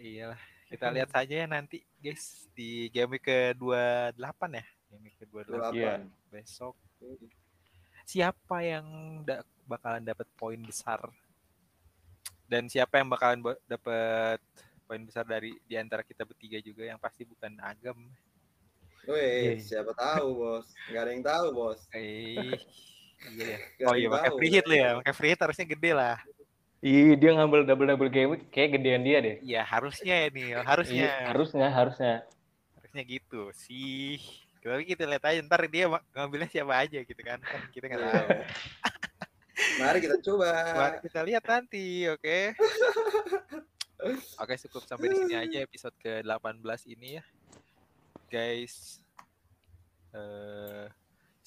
[0.00, 0.38] iyalah
[0.70, 4.16] kita lihat saja ya nanti guys di game ke 28
[4.54, 5.92] ya game ke 28 Iya.
[6.30, 6.74] besok
[8.04, 8.86] siapa yang
[9.22, 10.98] da- bakalan dapat poin besar
[12.46, 14.38] dan siapa yang bakalan ba- dapat
[14.86, 18.10] poin besar dari di antara kita bertiga juga yang pasti bukan Agam
[19.08, 19.80] Wih, Iya.
[19.80, 20.76] siapa tahu bos?
[20.92, 21.80] Gak ada yang tahu bos.
[21.96, 22.52] eh
[23.28, 25.92] iya ya Nggak oh iya pakai free hit lu ya pakai free hit harusnya gede
[25.92, 26.16] lah.
[26.80, 29.36] Iya dia ngambil double double game kayak gedean dia deh.
[29.44, 31.04] iya harusnya ya nih harusnya.
[31.04, 32.14] Iya, harusnya harusnya.
[32.80, 34.16] harusnya gitu sih.
[34.60, 37.36] Tapi kita lihat aja ntar dia ngambilnya siapa aja gitu kan.
[37.38, 38.12] Kan kita nggak Iya.
[38.16, 38.28] tahu.
[39.80, 40.48] Mari kita coba.
[40.72, 42.38] Mari kita lihat nanti oke?
[44.40, 47.24] Oke cukup sampai di sini aja episode ke 18 ini ya.
[48.32, 49.04] Guys
[50.10, 50.86] Eh,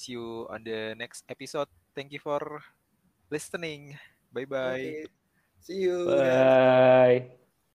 [0.04, 2.60] see you on the next episode thank you for
[3.32, 3.96] listening
[4.36, 5.08] bye bye.
[5.64, 6.06] See you.
[6.06, 7.40] Bye.